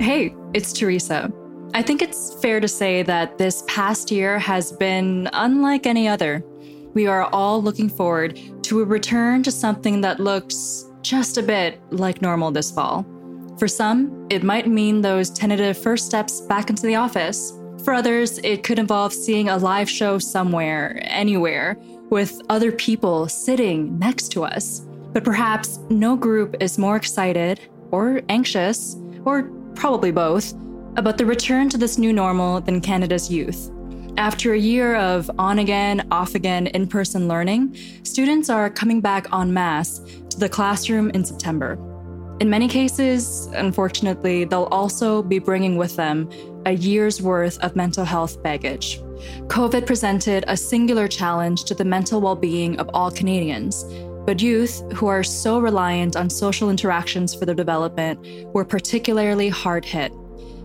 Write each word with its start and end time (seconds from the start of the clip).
Hey, 0.00 0.34
it's 0.54 0.72
Theresa. 0.72 1.30
I 1.74 1.82
think 1.82 2.00
it's 2.00 2.32
fair 2.40 2.58
to 2.58 2.66
say 2.66 3.02
that 3.02 3.36
this 3.36 3.62
past 3.66 4.10
year 4.10 4.38
has 4.38 4.72
been 4.72 5.28
unlike 5.34 5.86
any 5.86 6.08
other. 6.08 6.42
We 6.94 7.06
are 7.06 7.24
all 7.34 7.62
looking 7.62 7.90
forward 7.90 8.40
to 8.62 8.80
a 8.80 8.84
return 8.86 9.42
to 9.42 9.50
something 9.50 10.00
that 10.00 10.18
looks 10.18 10.86
just 11.02 11.36
a 11.36 11.42
bit 11.42 11.82
like 11.92 12.22
normal 12.22 12.50
this 12.50 12.70
fall. 12.70 13.04
For 13.58 13.68
some, 13.68 14.26
it 14.30 14.42
might 14.42 14.66
mean 14.66 15.02
those 15.02 15.28
tentative 15.28 15.76
first 15.76 16.06
steps 16.06 16.40
back 16.40 16.70
into 16.70 16.86
the 16.86 16.96
office. 16.96 17.52
For 17.84 17.92
others, 17.92 18.38
it 18.38 18.64
could 18.64 18.78
involve 18.78 19.12
seeing 19.12 19.50
a 19.50 19.58
live 19.58 19.90
show 19.90 20.18
somewhere, 20.18 20.98
anywhere, 21.02 21.76
with 22.08 22.40
other 22.48 22.72
people 22.72 23.28
sitting 23.28 23.98
next 23.98 24.28
to 24.30 24.44
us. 24.44 24.80
But 25.12 25.24
perhaps 25.24 25.78
no 25.90 26.16
group 26.16 26.56
is 26.58 26.78
more 26.78 26.96
excited 26.96 27.60
or 27.90 28.22
anxious, 28.30 28.96
or 29.26 29.52
probably 29.80 30.10
both, 30.10 30.52
about 30.96 31.16
the 31.16 31.24
return 31.24 31.70
to 31.70 31.78
this 31.78 31.96
new 31.96 32.12
normal 32.12 32.60
than 32.60 32.82
Canada's 32.82 33.32
youth. 33.32 33.70
After 34.18 34.52
a 34.52 34.58
year 34.58 34.94
of 34.96 35.30
on 35.38 35.58
again, 35.58 36.06
off 36.10 36.34
again 36.34 36.66
in 36.66 36.86
person 36.86 37.28
learning, 37.28 37.74
students 38.02 38.50
are 38.50 38.68
coming 38.68 39.00
back 39.00 39.26
en 39.32 39.54
masse 39.54 40.00
to 40.28 40.38
the 40.38 40.50
classroom 40.50 41.08
in 41.10 41.24
September. 41.24 41.78
In 42.40 42.50
many 42.50 42.68
cases, 42.68 43.46
unfortunately, 43.54 44.44
they'll 44.44 44.64
also 44.64 45.22
be 45.22 45.38
bringing 45.38 45.78
with 45.78 45.96
them 45.96 46.28
a 46.66 46.72
year's 46.72 47.22
worth 47.22 47.58
of 47.60 47.74
mental 47.74 48.04
health 48.04 48.42
baggage. 48.42 49.00
COVID 49.46 49.86
presented 49.86 50.44
a 50.46 50.58
singular 50.58 51.08
challenge 51.08 51.64
to 51.64 51.74
the 51.74 51.86
mental 51.86 52.20
well 52.20 52.36
being 52.36 52.78
of 52.78 52.90
all 52.92 53.10
Canadians, 53.10 53.84
but 54.26 54.42
youth, 54.42 54.82
who 54.92 55.06
are 55.06 55.22
so 55.22 55.58
reliant 55.58 56.16
on 56.16 56.30
social 56.30 56.70
interactions 56.70 57.34
for 57.34 57.46
their 57.46 57.54
development, 57.54 58.18
were 58.54 58.64
particularly 58.64 59.48
hard 59.48 59.84
hit. 59.84 60.12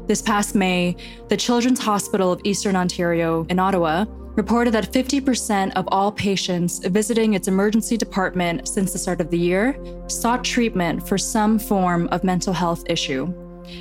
This 0.08 0.22
past 0.22 0.54
May, 0.54 0.96
the 1.30 1.38
Children's 1.38 1.80
Hospital 1.80 2.32
of 2.32 2.42
Eastern 2.44 2.76
Ontario 2.76 3.46
in 3.50 3.58
Ottawa 3.58 4.06
reported 4.36 4.74
that 4.74 4.92
50% 4.92 5.74
of 5.76 5.88
all 5.92 6.12
patients 6.12 6.80
visiting 6.86 7.34
its 7.34 7.48
emergency 7.48 7.98
department 7.98 8.68
since 8.68 8.92
the 8.92 9.00
start 9.00 9.22
of 9.22 9.32
the 9.32 9.40
year 9.40 9.80
sought 10.08 10.44
treatment 10.44 11.08
for 11.08 11.18
some 11.18 11.58
form 11.58 12.08
of 12.10 12.24
mental 12.24 12.54
health 12.54 12.84
issue. 12.88 13.34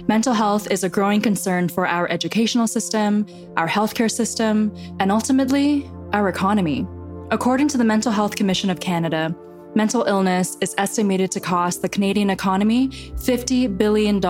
Mental 0.09 0.33
health 0.33 0.71
is 0.71 0.85
a 0.85 0.89
growing 0.89 1.21
concern 1.21 1.69
for 1.69 1.87
our 1.87 2.11
educational 2.11 2.67
system, 2.67 3.27
our 3.57 3.69
healthcare 3.69 4.11
system, 4.11 4.75
and 5.01 5.13
ultimately, 5.13 5.91
our 6.13 6.29
economy. 6.29 6.87
According 7.31 7.69
to 7.69 7.79
the 7.79 7.85
Mental 7.85 8.13
Health 8.13 8.37
Commission 8.37 8.71
of 8.71 8.81
Canada, 8.81 9.35
mental 9.75 10.05
illness 10.05 10.57
is 10.61 10.75
estimated 10.79 11.31
to 11.33 11.41
cost 11.41 11.83
the 11.83 11.89
Canadian 11.89 12.31
economy 12.31 12.89
$50 12.89 13.77
billion 13.77 14.21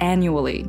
annually. 0.00 0.68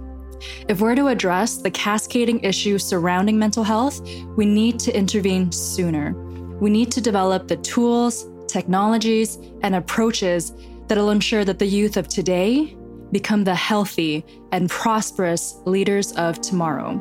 If 0.68 0.82
we're 0.82 0.96
to 0.96 1.08
address 1.08 1.58
the 1.58 1.72
cascading 1.72 2.44
issues 2.44 2.84
surrounding 2.84 3.40
mental 3.40 3.64
health, 3.64 4.02
we 4.36 4.46
need 4.46 4.80
to 4.80 4.96
intervene 4.96 5.52
sooner. 5.52 6.14
We 6.60 6.70
need 6.70 6.92
to 6.92 7.02
develop 7.02 7.48
the 7.48 7.58
tools, 7.58 8.28
technologies, 8.48 9.38
and 9.62 9.76
approaches 9.76 10.54
that'll 10.88 11.10
ensure 11.10 11.44
that 11.46 11.60
the 11.60 11.66
youth 11.66 11.98
of 11.98 12.08
today 12.08 12.78
become 13.12 13.44
the 13.44 13.56
healthy 13.56 14.26
and 14.52 14.70
prosperous 14.70 15.60
leaders 15.66 16.12
of 16.14 16.40
tomorrow. 16.42 17.00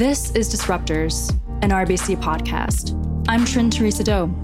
This 0.00 0.34
is 0.34 0.48
Disruptors, 0.48 1.30
an 1.62 1.68
RBC 1.72 2.16
podcast. 2.22 2.94
I'm 3.28 3.42
Trinh 3.42 3.70
Theresa 3.70 4.02
Do. 4.02 4.34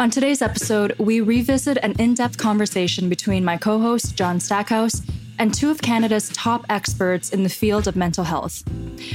On 0.00 0.10
today's 0.10 0.42
episode, 0.42 0.98
we 0.98 1.20
revisit 1.20 1.78
an 1.84 1.92
in 2.00 2.14
depth 2.14 2.36
conversation 2.36 3.08
between 3.08 3.44
my 3.44 3.56
co 3.56 3.78
host, 3.78 4.16
John 4.16 4.40
Stackhouse, 4.40 5.02
and 5.38 5.54
two 5.54 5.70
of 5.70 5.80
Canada's 5.80 6.30
top 6.30 6.66
experts 6.68 7.30
in 7.30 7.44
the 7.44 7.48
field 7.48 7.86
of 7.86 7.94
mental 7.94 8.24
health. 8.24 8.64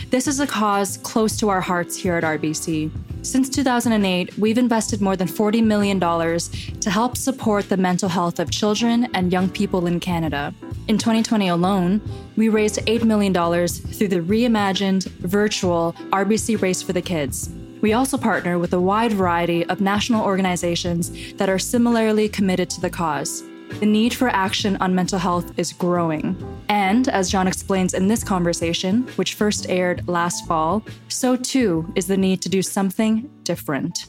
This 0.10 0.26
is 0.26 0.40
a 0.40 0.48
cause 0.48 0.96
close 1.00 1.36
to 1.40 1.50
our 1.50 1.60
hearts 1.60 1.98
here 1.98 2.16
at 2.16 2.24
RBC. 2.24 2.90
Since 3.24 3.50
2008, 3.50 4.38
we've 4.38 4.58
invested 4.58 5.02
more 5.02 5.16
than 5.16 5.28
$40 5.28 5.64
million 5.64 6.00
to 6.00 6.90
help 6.90 7.18
support 7.18 7.70
the 7.70 7.78
mental 7.78 8.08
health 8.10 8.40
of 8.40 8.50
children 8.50 9.10
and 9.14 9.32
young 9.32 9.50
people 9.50 9.86
in 9.86 10.00
Canada. 10.00 10.54
In 10.88 10.98
2020 10.98 11.48
alone, 11.48 12.02
we 12.36 12.50
raised 12.50 12.80
$8 12.80 13.04
million 13.04 13.34
through 13.34 14.08
the 14.08 14.20
reimagined 14.20 15.06
virtual 15.20 15.94
RBC 16.12 16.62
Race 16.62 16.82
for 16.82 16.92
the 16.92 17.02
Kids. 17.02 17.50
We 17.82 17.94
also 17.94 18.18
partner 18.18 18.60
with 18.60 18.74
a 18.74 18.82
wide 18.82 19.14
variety 19.14 19.66
of 19.66 19.80
national 19.80 20.26
organizations 20.26 21.34
that 21.34 21.50
are 21.50 21.60
similarly 21.60 22.30
committed 22.30 22.70
to 22.72 22.82
the 22.82 22.90
cause. 22.90 23.44
The 23.80 23.86
need 23.86 24.14
for 24.14 24.28
action 24.28 24.76
on 24.78 24.94
mental 24.94 25.18
health 25.18 25.58
is 25.58 25.72
growing. 25.72 26.36
And 26.68 27.08
as 27.08 27.32
John 27.32 27.48
explains 27.48 27.94
in 27.94 28.08
this 28.08 28.24
conversation, 28.24 29.08
which 29.16 29.36
first 29.36 29.70
aired 29.70 30.08
last 30.08 30.46
fall, 30.46 30.84
so 31.08 31.36
too 31.36 31.92
is 31.96 32.08
the 32.08 32.18
need 32.18 32.42
to 32.42 32.50
do 32.50 32.62
something 32.62 33.30
different. 33.44 34.08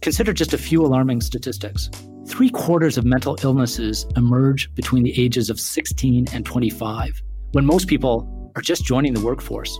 Consider 0.00 0.32
just 0.32 0.54
a 0.54 0.58
few 0.58 0.84
alarming 0.84 1.20
statistics. 1.20 1.90
Three 2.28 2.50
quarters 2.50 2.98
of 2.98 3.04
mental 3.04 3.36
illnesses 3.42 4.06
emerge 4.16 4.72
between 4.74 5.02
the 5.02 5.20
ages 5.20 5.50
of 5.50 5.58
16 5.58 6.26
and 6.32 6.46
25, 6.46 7.22
when 7.52 7.66
most 7.66 7.88
people 7.88 8.52
are 8.54 8.62
just 8.62 8.84
joining 8.84 9.14
the 9.14 9.20
workforce. 9.20 9.78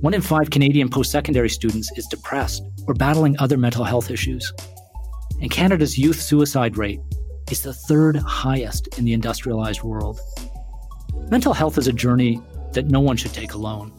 One 0.00 0.14
in 0.14 0.20
five 0.20 0.50
Canadian 0.50 0.88
post 0.88 1.12
secondary 1.12 1.48
students 1.48 1.90
is 1.96 2.06
depressed 2.06 2.62
or 2.86 2.94
battling 2.94 3.36
other 3.38 3.56
mental 3.56 3.84
health 3.84 4.10
issues 4.10 4.52
and 5.42 5.50
Canada's 5.50 5.98
youth 5.98 6.20
suicide 6.20 6.76
rate 6.76 7.00
is 7.50 7.62
the 7.62 7.74
third 7.74 8.16
highest 8.16 8.96
in 8.96 9.04
the 9.04 9.12
industrialized 9.12 9.82
world. 9.82 10.20
Mental 11.30 11.52
health 11.52 11.76
is 11.78 11.88
a 11.88 11.92
journey 11.92 12.40
that 12.72 12.86
no 12.86 13.00
one 13.00 13.16
should 13.16 13.34
take 13.34 13.52
alone. 13.52 13.92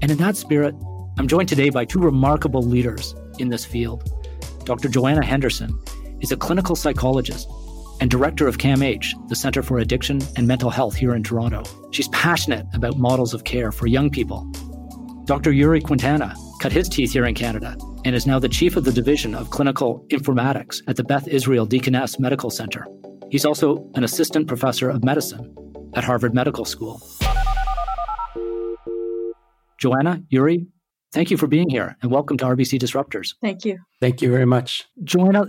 And 0.00 0.10
in 0.10 0.16
that 0.18 0.36
spirit, 0.36 0.74
I'm 1.18 1.28
joined 1.28 1.50
today 1.50 1.68
by 1.68 1.84
two 1.84 1.98
remarkable 1.98 2.62
leaders 2.62 3.14
in 3.38 3.50
this 3.50 3.64
field. 3.64 4.10
Dr. 4.64 4.88
Joanna 4.88 5.24
Henderson 5.24 5.78
is 6.20 6.32
a 6.32 6.36
clinical 6.36 6.76
psychologist 6.76 7.48
and 8.00 8.10
director 8.10 8.48
of 8.48 8.58
CAMH, 8.58 9.28
the 9.28 9.36
Center 9.36 9.62
for 9.62 9.78
Addiction 9.78 10.20
and 10.36 10.46
Mental 10.46 10.70
Health 10.70 10.94
here 10.94 11.14
in 11.14 11.22
Toronto. 11.22 11.62
She's 11.90 12.08
passionate 12.08 12.66
about 12.72 12.98
models 12.98 13.34
of 13.34 13.44
care 13.44 13.72
for 13.72 13.86
young 13.86 14.10
people. 14.10 14.44
Dr. 15.24 15.52
Yuri 15.52 15.80
Quintana 15.80 16.34
cut 16.60 16.72
his 16.72 16.88
teeth 16.88 17.12
here 17.12 17.26
in 17.26 17.34
Canada 17.34 17.76
and 18.04 18.14
is 18.14 18.26
now 18.26 18.38
the 18.38 18.48
chief 18.48 18.76
of 18.76 18.84
the 18.84 18.92
division 18.92 19.34
of 19.34 19.50
clinical 19.50 20.04
informatics 20.08 20.82
at 20.88 20.96
the 20.96 21.04
Beth 21.04 21.28
Israel 21.28 21.66
Deaconess 21.66 22.18
Medical 22.18 22.50
Center. 22.50 22.86
He's 23.30 23.44
also 23.44 23.90
an 23.94 24.04
assistant 24.04 24.48
professor 24.48 24.88
of 24.90 25.04
medicine 25.04 25.54
at 25.94 26.04
Harvard 26.04 26.34
Medical 26.34 26.64
School. 26.64 27.00
Joanna, 29.78 30.22
Yuri, 30.28 30.66
thank 31.12 31.30
you 31.30 31.36
for 31.36 31.46
being 31.46 31.70
here 31.70 31.96
and 32.02 32.10
welcome 32.10 32.36
to 32.38 32.44
RBC 32.44 32.78
Disruptors. 32.78 33.34
Thank 33.40 33.64
you. 33.64 33.78
Thank 34.00 34.20
you 34.20 34.30
very 34.30 34.46
much. 34.46 34.84
Joanna, 35.04 35.46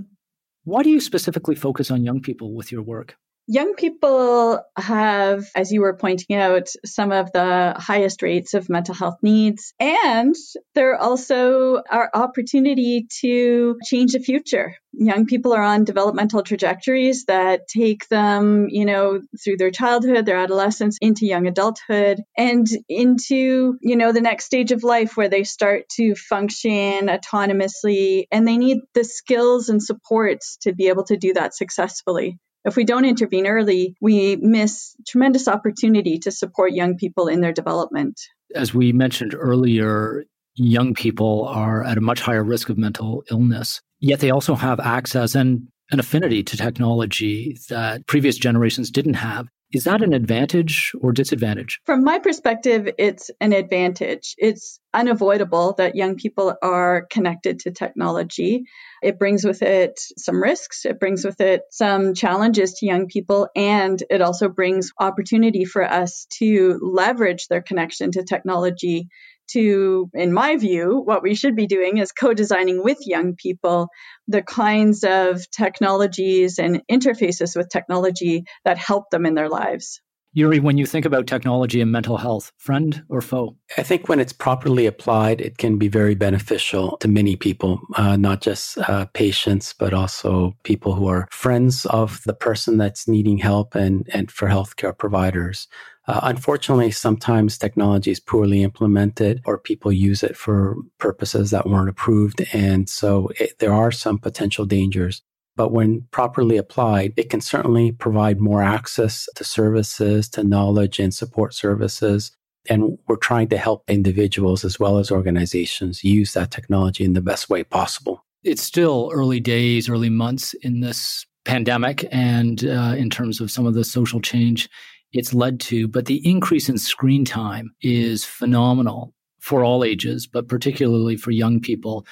why 0.63 0.83
do 0.83 0.89
you 0.89 1.01
specifically 1.01 1.55
focus 1.55 1.89
on 1.89 2.03
young 2.03 2.21
people 2.21 2.53
with 2.53 2.71
your 2.71 2.83
work? 2.83 3.17
Young 3.53 3.73
people 3.73 4.63
have, 4.77 5.43
as 5.57 5.73
you 5.73 5.81
were 5.81 5.97
pointing 5.97 6.37
out, 6.37 6.69
some 6.85 7.11
of 7.11 7.33
the 7.33 7.75
highest 7.77 8.21
rates 8.21 8.53
of 8.53 8.69
mental 8.69 8.95
health 8.95 9.17
needs. 9.21 9.73
And 9.77 10.33
there 10.73 10.95
also 10.95 11.81
are 11.91 12.09
opportunity 12.13 13.07
to 13.19 13.77
change 13.83 14.13
the 14.13 14.19
future. 14.19 14.75
Young 14.93 15.25
people 15.25 15.51
are 15.51 15.61
on 15.61 15.83
developmental 15.83 16.43
trajectories 16.43 17.25
that 17.25 17.67
take 17.67 18.07
them, 18.07 18.67
you 18.69 18.85
know, 18.85 19.19
through 19.43 19.57
their 19.57 19.69
childhood, 19.69 20.25
their 20.25 20.37
adolescence, 20.37 20.97
into 21.01 21.25
young 21.25 21.45
adulthood, 21.45 22.21
and 22.37 22.65
into, 22.87 23.77
you 23.81 23.97
know, 23.97 24.13
the 24.13 24.21
next 24.21 24.45
stage 24.45 24.71
of 24.71 24.85
life 24.85 25.17
where 25.17 25.27
they 25.27 25.43
start 25.43 25.89
to 25.97 26.15
function 26.15 27.09
autonomously 27.09 28.27
and 28.31 28.47
they 28.47 28.55
need 28.55 28.77
the 28.93 29.03
skills 29.03 29.67
and 29.67 29.83
supports 29.83 30.55
to 30.61 30.71
be 30.71 30.87
able 30.87 31.03
to 31.03 31.17
do 31.17 31.33
that 31.33 31.53
successfully. 31.53 32.39
If 32.63 32.75
we 32.75 32.83
don't 32.83 33.05
intervene 33.05 33.47
early, 33.47 33.95
we 33.99 34.35
miss 34.35 34.95
tremendous 35.07 35.47
opportunity 35.47 36.19
to 36.19 36.31
support 36.31 36.73
young 36.73 36.97
people 36.97 37.27
in 37.27 37.41
their 37.41 37.53
development. 37.53 38.19
As 38.53 38.73
we 38.73 38.93
mentioned 38.93 39.33
earlier, 39.33 40.25
young 40.55 40.93
people 40.93 41.45
are 41.47 41.83
at 41.83 41.97
a 41.97 42.01
much 42.01 42.21
higher 42.21 42.43
risk 42.43 42.69
of 42.69 42.77
mental 42.77 43.23
illness, 43.31 43.81
yet 43.99 44.19
they 44.19 44.29
also 44.29 44.53
have 44.55 44.79
access 44.79 45.33
and 45.33 45.67
an 45.91 45.99
affinity 45.99 46.43
to 46.43 46.57
technology 46.57 47.57
that 47.69 48.05
previous 48.07 48.37
generations 48.37 48.91
didn't 48.91 49.15
have. 49.15 49.47
Is 49.73 49.85
that 49.85 50.03
an 50.03 50.13
advantage 50.13 50.93
or 50.99 51.11
disadvantage? 51.13 51.79
From 51.85 52.03
my 52.03 52.19
perspective, 52.19 52.89
it's 52.97 53.31
an 53.39 53.53
advantage. 53.53 54.35
It's 54.37 54.79
unavoidable 54.93 55.73
that 55.77 55.95
young 55.95 56.15
people 56.15 56.53
are 56.61 57.07
connected 57.09 57.59
to 57.59 57.71
technology. 57.71 58.65
It 59.01 59.17
brings 59.17 59.45
with 59.45 59.61
it 59.61 59.99
some 60.17 60.41
risks, 60.43 60.85
it 60.85 60.99
brings 60.99 61.23
with 61.23 61.39
it 61.39 61.61
some 61.71 62.13
challenges 62.13 62.73
to 62.75 62.85
young 62.85 63.07
people, 63.07 63.47
and 63.55 64.01
it 64.09 64.21
also 64.21 64.49
brings 64.49 64.91
opportunity 64.99 65.63
for 65.63 65.83
us 65.83 66.27
to 66.39 66.79
leverage 66.81 67.47
their 67.47 67.61
connection 67.61 68.11
to 68.11 68.23
technology 68.23 69.07
to, 69.53 70.09
in 70.13 70.33
my 70.33 70.57
view, 70.57 71.01
what 71.03 71.23
we 71.23 71.35
should 71.35 71.55
be 71.55 71.67
doing 71.67 71.97
is 71.97 72.11
co 72.11 72.33
designing 72.33 72.83
with 72.83 72.97
young 73.05 73.35
people 73.35 73.89
the 74.27 74.41
kinds 74.41 75.03
of 75.03 75.49
technologies 75.51 76.59
and 76.59 76.81
interfaces 76.91 77.55
with 77.55 77.69
technology 77.69 78.43
that 78.65 78.77
help 78.77 79.09
them 79.11 79.25
in 79.25 79.35
their 79.35 79.49
lives. 79.49 80.01
Yuri, 80.33 80.61
when 80.61 80.77
you 80.77 80.85
think 80.85 81.05
about 81.05 81.27
technology 81.27 81.81
and 81.81 81.91
mental 81.91 82.15
health, 82.15 82.53
friend 82.57 83.03
or 83.09 83.19
foe? 83.19 83.57
I 83.77 83.83
think 83.83 84.07
when 84.07 84.19
it's 84.19 84.31
properly 84.31 84.85
applied, 84.85 85.41
it 85.41 85.57
can 85.57 85.77
be 85.77 85.89
very 85.89 86.15
beneficial 86.15 86.95
to 86.97 87.09
many 87.09 87.35
people, 87.35 87.81
uh, 87.95 88.15
not 88.15 88.39
just 88.39 88.77
uh, 88.77 89.05
patients, 89.13 89.73
but 89.77 89.93
also 89.93 90.55
people 90.63 90.93
who 90.93 91.07
are 91.07 91.27
friends 91.31 91.85
of 91.87 92.21
the 92.25 92.33
person 92.33 92.77
that's 92.77 93.09
needing 93.09 93.39
help 93.39 93.75
and, 93.75 94.07
and 94.13 94.31
for 94.31 94.47
healthcare 94.47 94.97
providers. 94.97 95.67
Uh, 96.07 96.21
unfortunately, 96.23 96.91
sometimes 96.91 97.57
technology 97.57 98.11
is 98.11 98.19
poorly 98.19 98.63
implemented 98.63 99.41
or 99.45 99.57
people 99.57 99.91
use 99.91 100.23
it 100.23 100.37
for 100.37 100.77
purposes 100.97 101.51
that 101.51 101.67
weren't 101.67 101.89
approved. 101.89 102.41
And 102.53 102.87
so 102.87 103.29
it, 103.37 103.59
there 103.59 103.73
are 103.73 103.91
some 103.91 104.17
potential 104.17 104.65
dangers. 104.65 105.21
But 105.55 105.71
when 105.71 106.07
properly 106.11 106.57
applied, 106.57 107.13
it 107.17 107.29
can 107.29 107.41
certainly 107.41 107.91
provide 107.91 108.39
more 108.39 108.63
access 108.63 109.27
to 109.35 109.43
services, 109.43 110.29
to 110.29 110.43
knowledge 110.43 110.99
and 110.99 111.13
support 111.13 111.53
services. 111.53 112.31
And 112.69 112.97
we're 113.07 113.17
trying 113.17 113.49
to 113.49 113.57
help 113.57 113.83
individuals 113.89 114.63
as 114.63 114.79
well 114.79 114.97
as 114.97 115.11
organizations 115.11 116.03
use 116.03 116.33
that 116.33 116.51
technology 116.51 117.03
in 117.03 117.13
the 117.13 117.21
best 117.21 117.49
way 117.49 117.63
possible. 117.63 118.23
It's 118.43 118.63
still 118.63 119.11
early 119.13 119.39
days, 119.39 119.89
early 119.89 120.09
months 120.09 120.53
in 120.61 120.79
this 120.79 121.25
pandemic, 121.43 122.07
and 122.11 122.63
uh, 122.65 122.95
in 122.97 123.09
terms 123.09 123.41
of 123.41 123.51
some 123.51 123.65
of 123.65 123.73
the 123.73 123.83
social 123.83 124.21
change 124.21 124.69
it's 125.13 125.33
led 125.33 125.59
to, 125.59 125.87
but 125.87 126.05
the 126.05 126.25
increase 126.27 126.69
in 126.69 126.77
screen 126.77 127.25
time 127.25 127.71
is 127.81 128.23
phenomenal 128.23 129.13
for 129.39 129.63
all 129.63 129.83
ages, 129.83 130.27
but 130.27 130.47
particularly 130.47 131.17
for 131.17 131.31
young 131.31 131.59
people. 131.59 132.05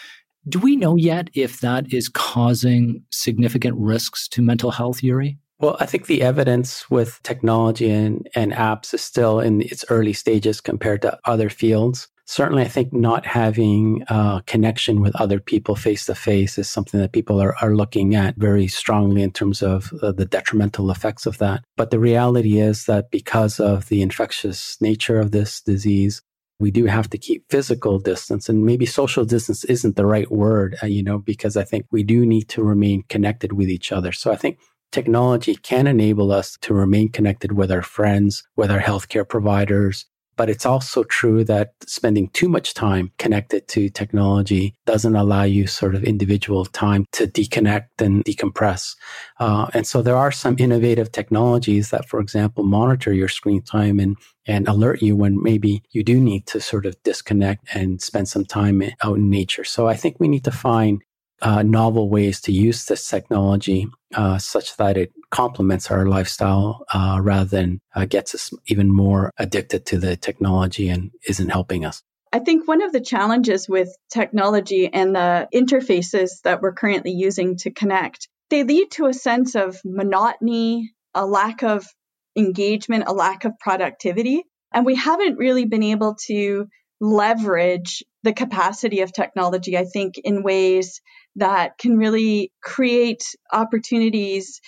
Do 0.47 0.59
we 0.59 0.75
know 0.75 0.95
yet 0.95 1.29
if 1.33 1.59
that 1.59 1.93
is 1.93 2.09
causing 2.09 3.03
significant 3.11 3.75
risks 3.77 4.27
to 4.29 4.41
mental 4.41 4.71
health, 4.71 5.03
Yuri? 5.03 5.37
Well, 5.59 5.75
I 5.79 5.85
think 5.85 6.05
the 6.05 6.21
evidence 6.21 6.89
with 6.89 7.19
technology 7.23 7.89
and, 7.89 8.27
and 8.33 8.53
apps 8.53 8.93
is 8.93 9.01
still 9.01 9.41
in 9.41 9.61
its 9.61 9.83
early 9.89 10.13
stages 10.13 10.61
compared 10.61 11.01
to 11.01 11.19
other 11.25 11.49
fields 11.49 12.07
certainly, 12.29 12.61
I 12.61 12.67
think 12.67 12.93
not 12.93 13.25
having 13.25 14.03
a 14.07 14.43
connection 14.45 15.01
with 15.01 15.15
other 15.15 15.39
people 15.39 15.75
face 15.75 16.05
to 16.05 16.15
face 16.15 16.59
is 16.59 16.69
something 16.69 16.99
that 16.99 17.11
people 17.11 17.41
are, 17.41 17.55
are 17.61 17.75
looking 17.75 18.15
at 18.15 18.35
very 18.37 18.67
strongly 18.67 19.23
in 19.23 19.31
terms 19.31 19.63
of 19.63 19.91
uh, 20.03 20.11
the 20.11 20.25
detrimental 20.25 20.91
effects 20.91 21.25
of 21.25 21.39
that. 21.39 21.63
But 21.75 21.89
the 21.89 21.99
reality 21.99 22.59
is 22.59 22.85
that 22.85 23.09
because 23.09 23.59
of 23.59 23.89
the 23.89 24.03
infectious 24.03 24.79
nature 24.79 25.19
of 25.19 25.31
this 25.31 25.59
disease, 25.59 26.21
we 26.59 26.71
do 26.71 26.85
have 26.85 27.09
to 27.09 27.17
keep 27.17 27.49
physical 27.49 27.99
distance 27.99 28.49
and 28.49 28.65
maybe 28.65 28.85
social 28.85 29.23
distance 29.23 29.63
isn't 29.65 29.95
the 29.95 30.05
right 30.05 30.29
word, 30.29 30.75
uh, 30.83 30.87
you 30.87 31.01
know, 31.01 31.17
because 31.17 31.55
I 31.55 31.63
think 31.63 31.85
we 31.91 32.03
do 32.03 32.25
need 32.25 32.49
to 32.49 32.63
remain 32.63 33.03
connected 33.09 33.53
with 33.53 33.69
each 33.69 33.91
other. 33.91 34.11
So 34.11 34.31
I 34.31 34.35
think 34.35 34.59
technology 34.91 35.55
can 35.55 35.87
enable 35.87 36.31
us 36.31 36.57
to 36.61 36.73
remain 36.73 37.11
connected 37.11 37.53
with 37.53 37.71
our 37.71 37.81
friends, 37.81 38.43
with 38.57 38.71
our 38.71 38.79
healthcare 38.79 39.27
providers, 39.27 40.05
but 40.39 40.49
it's 40.49 40.65
also 40.65 41.03
true 41.03 41.43
that 41.43 41.73
spending 41.85 42.29
too 42.29 42.47
much 42.47 42.73
time 42.73 43.11
connected 43.17 43.67
to 43.67 43.89
technology 43.89 44.73
doesn't 44.85 45.17
allow 45.17 45.43
you 45.43 45.67
sort 45.67 45.95
of 45.95 46.05
individual 46.05 46.63
time 46.63 47.05
to 47.11 47.27
deconnect 47.27 47.89
and 47.99 48.23
decompress. 48.23 48.95
Uh, 49.41 49.67
and 49.73 49.85
so 49.85 50.01
there 50.01 50.15
are 50.15 50.31
some 50.31 50.55
innovative 50.57 51.11
technologies 51.11 51.89
that, 51.89 52.07
for 52.07 52.21
example, 52.21 52.63
monitor 52.63 53.11
your 53.11 53.27
screen 53.27 53.61
time 53.61 53.99
and 53.99 54.15
and 54.47 54.65
alert 54.69 55.01
you 55.01 55.13
when 55.15 55.43
maybe 55.43 55.83
you 55.91 56.03
do 56.03 56.19
need 56.21 56.47
to 56.47 56.61
sort 56.61 56.85
of 56.85 56.95
disconnect 57.03 57.67
and 57.75 58.01
spend 58.01 58.29
some 58.29 58.45
time 58.45 58.81
out 59.03 59.17
in 59.17 59.29
nature. 59.29 59.65
So 59.65 59.89
I 59.89 59.95
think 59.95 60.15
we 60.19 60.29
need 60.29 60.45
to 60.45 60.51
find 60.51 61.03
uh, 61.41 61.63
novel 61.63 62.09
ways 62.09 62.41
to 62.41 62.51
use 62.51 62.85
this 62.85 63.07
technology 63.07 63.87
uh, 64.13 64.37
such 64.37 64.75
that 64.77 64.97
it 64.97 65.11
complements 65.29 65.91
our 65.91 66.05
lifestyle 66.05 66.85
uh, 66.93 67.19
rather 67.21 67.49
than 67.49 67.79
uh, 67.95 68.05
gets 68.05 68.33
us 68.35 68.51
even 68.67 68.91
more 68.91 69.31
addicted 69.37 69.85
to 69.85 69.97
the 69.97 70.15
technology 70.15 70.89
and 70.89 71.11
isn't 71.27 71.49
helping 71.49 71.85
us. 71.85 72.01
I 72.31 72.39
think 72.39 72.67
one 72.67 72.83
of 72.83 72.91
the 72.91 73.01
challenges 73.01 73.67
with 73.67 73.89
technology 74.11 74.87
and 74.91 75.15
the 75.15 75.47
interfaces 75.53 76.41
that 76.43 76.61
we're 76.61 76.73
currently 76.73 77.11
using 77.11 77.57
to 77.57 77.71
connect, 77.71 78.27
they 78.49 78.63
lead 78.63 78.91
to 78.91 79.07
a 79.07 79.13
sense 79.13 79.55
of 79.55 79.79
monotony, 79.83 80.91
a 81.15 81.25
lack 81.25 81.63
of 81.63 81.87
engagement, 82.35 83.05
a 83.07 83.13
lack 83.13 83.45
of 83.45 83.57
productivity. 83.59 84.43
And 84.71 84.85
we 84.85 84.95
haven't 84.95 85.37
really 85.37 85.65
been 85.65 85.81
able 85.83 86.15
to 86.27 86.67
leverage 87.01 88.03
the 88.23 88.33
capacity 88.33 89.01
of 89.01 89.13
technology, 89.13 89.77
I 89.77 89.85
think, 89.85 90.17
in 90.17 90.43
ways 90.43 91.01
that 91.39 91.77
can 91.77 91.97
really 91.97 92.51
create 92.61 93.23
opportunities. 93.51 94.61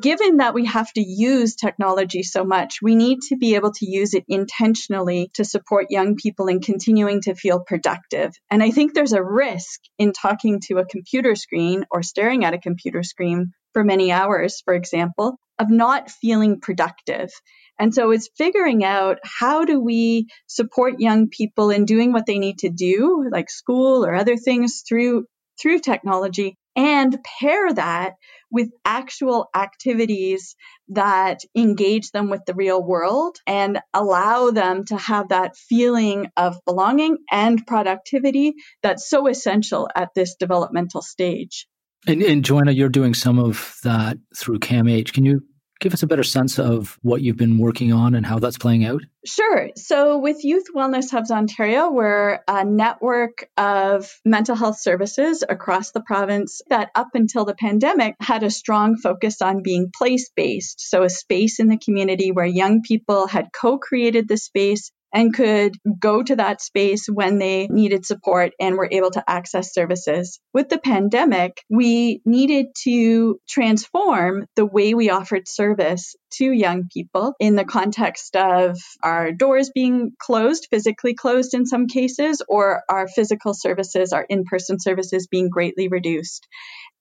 Given 0.00 0.38
that 0.38 0.54
we 0.54 0.64
have 0.64 0.90
to 0.94 1.02
use 1.02 1.56
technology 1.56 2.22
so 2.22 2.42
much, 2.42 2.78
we 2.80 2.94
need 2.94 3.20
to 3.28 3.36
be 3.36 3.54
able 3.54 3.72
to 3.72 3.86
use 3.86 4.14
it 4.14 4.24
intentionally 4.28 5.30
to 5.34 5.44
support 5.44 5.90
young 5.90 6.16
people 6.16 6.46
in 6.46 6.60
continuing 6.60 7.20
to 7.22 7.34
feel 7.34 7.60
productive. 7.60 8.32
And 8.50 8.62
I 8.62 8.70
think 8.70 8.94
there's 8.94 9.12
a 9.12 9.22
risk 9.22 9.80
in 9.98 10.12
talking 10.12 10.60
to 10.68 10.78
a 10.78 10.86
computer 10.86 11.34
screen 11.34 11.84
or 11.90 12.02
staring 12.02 12.46
at 12.46 12.54
a 12.54 12.58
computer 12.58 13.02
screen 13.02 13.52
for 13.74 13.84
many 13.84 14.10
hours, 14.10 14.62
for 14.64 14.72
example, 14.72 15.36
of 15.58 15.68
not 15.68 16.10
feeling 16.10 16.60
productive. 16.60 17.30
And 17.78 17.94
so 17.94 18.10
it's 18.10 18.30
figuring 18.36 18.84
out 18.84 19.18
how 19.24 19.64
do 19.64 19.80
we 19.80 20.28
support 20.46 21.00
young 21.00 21.28
people 21.28 21.70
in 21.70 21.84
doing 21.84 22.12
what 22.12 22.24
they 22.24 22.38
need 22.38 22.58
to 22.58 22.70
do, 22.70 23.28
like 23.30 23.50
school 23.50 24.06
or 24.06 24.14
other 24.14 24.36
things 24.36 24.82
through 24.88 25.26
through 25.60 25.80
technology 25.80 26.56
and 26.76 27.18
pair 27.22 27.72
that 27.72 28.14
with 28.50 28.70
actual 28.84 29.48
activities 29.54 30.56
that 30.88 31.40
engage 31.56 32.10
them 32.10 32.30
with 32.30 32.44
the 32.46 32.54
real 32.54 32.82
world 32.82 33.36
and 33.46 33.80
allow 33.92 34.50
them 34.50 34.84
to 34.84 34.96
have 34.96 35.28
that 35.28 35.56
feeling 35.56 36.30
of 36.36 36.56
belonging 36.66 37.18
and 37.30 37.66
productivity 37.66 38.54
that's 38.82 39.08
so 39.08 39.28
essential 39.28 39.88
at 39.94 40.10
this 40.14 40.34
developmental 40.36 41.02
stage. 41.02 41.66
And, 42.06 42.22
and 42.22 42.44
Joanna, 42.44 42.72
you're 42.72 42.88
doing 42.88 43.14
some 43.14 43.38
of 43.38 43.76
that 43.82 44.18
through 44.36 44.58
CAMH. 44.58 45.12
Can 45.12 45.24
you 45.24 45.40
give 45.80 45.92
us 45.92 46.02
a 46.02 46.06
better 46.06 46.22
sense 46.22 46.58
of 46.58 46.98
what 47.02 47.22
you've 47.22 47.36
been 47.36 47.58
working 47.58 47.92
on 47.92 48.14
and 48.14 48.24
how 48.24 48.38
that's 48.38 48.58
playing 48.58 48.84
out? 48.84 49.02
Sure. 49.24 49.70
So, 49.76 50.18
with 50.18 50.44
Youth 50.44 50.66
Wellness 50.74 51.10
Hubs 51.10 51.30
Ontario, 51.30 51.90
we're 51.90 52.40
a 52.46 52.64
network 52.64 53.48
of 53.56 54.10
mental 54.24 54.54
health 54.54 54.78
services 54.78 55.42
across 55.48 55.92
the 55.92 56.00
province 56.00 56.60
that, 56.68 56.90
up 56.94 57.08
until 57.14 57.44
the 57.44 57.54
pandemic, 57.54 58.16
had 58.20 58.42
a 58.42 58.50
strong 58.50 58.96
focus 58.96 59.40
on 59.42 59.62
being 59.62 59.90
place 59.96 60.30
based. 60.34 60.80
So, 60.80 61.02
a 61.02 61.10
space 61.10 61.58
in 61.58 61.68
the 61.68 61.78
community 61.78 62.32
where 62.32 62.46
young 62.46 62.82
people 62.82 63.26
had 63.26 63.50
co 63.52 63.78
created 63.78 64.28
the 64.28 64.36
space 64.36 64.90
and 65.14 65.32
could 65.32 65.76
go 65.98 66.22
to 66.22 66.36
that 66.36 66.60
space 66.60 67.06
when 67.06 67.38
they 67.38 67.68
needed 67.68 68.04
support 68.04 68.52
and 68.60 68.76
were 68.76 68.88
able 68.90 69.12
to 69.12 69.24
access 69.30 69.72
services. 69.72 70.40
With 70.52 70.68
the 70.68 70.78
pandemic, 70.78 71.62
we 71.70 72.20
needed 72.26 72.66
to 72.82 73.40
transform 73.48 74.46
the 74.56 74.66
way 74.66 74.92
we 74.94 75.10
offered 75.10 75.46
service 75.46 76.16
to 76.32 76.50
young 76.50 76.88
people 76.92 77.34
in 77.38 77.54
the 77.54 77.64
context 77.64 78.34
of 78.34 78.76
our 79.04 79.30
doors 79.30 79.70
being 79.72 80.10
closed, 80.18 80.66
physically 80.68 81.14
closed 81.14 81.54
in 81.54 81.64
some 81.64 81.86
cases, 81.86 82.42
or 82.48 82.82
our 82.90 83.06
physical 83.06 83.54
services, 83.54 84.12
our 84.12 84.26
in 84.28 84.44
person 84.44 84.80
services 84.80 85.28
being 85.28 85.48
greatly 85.48 85.86
reduced 85.86 86.48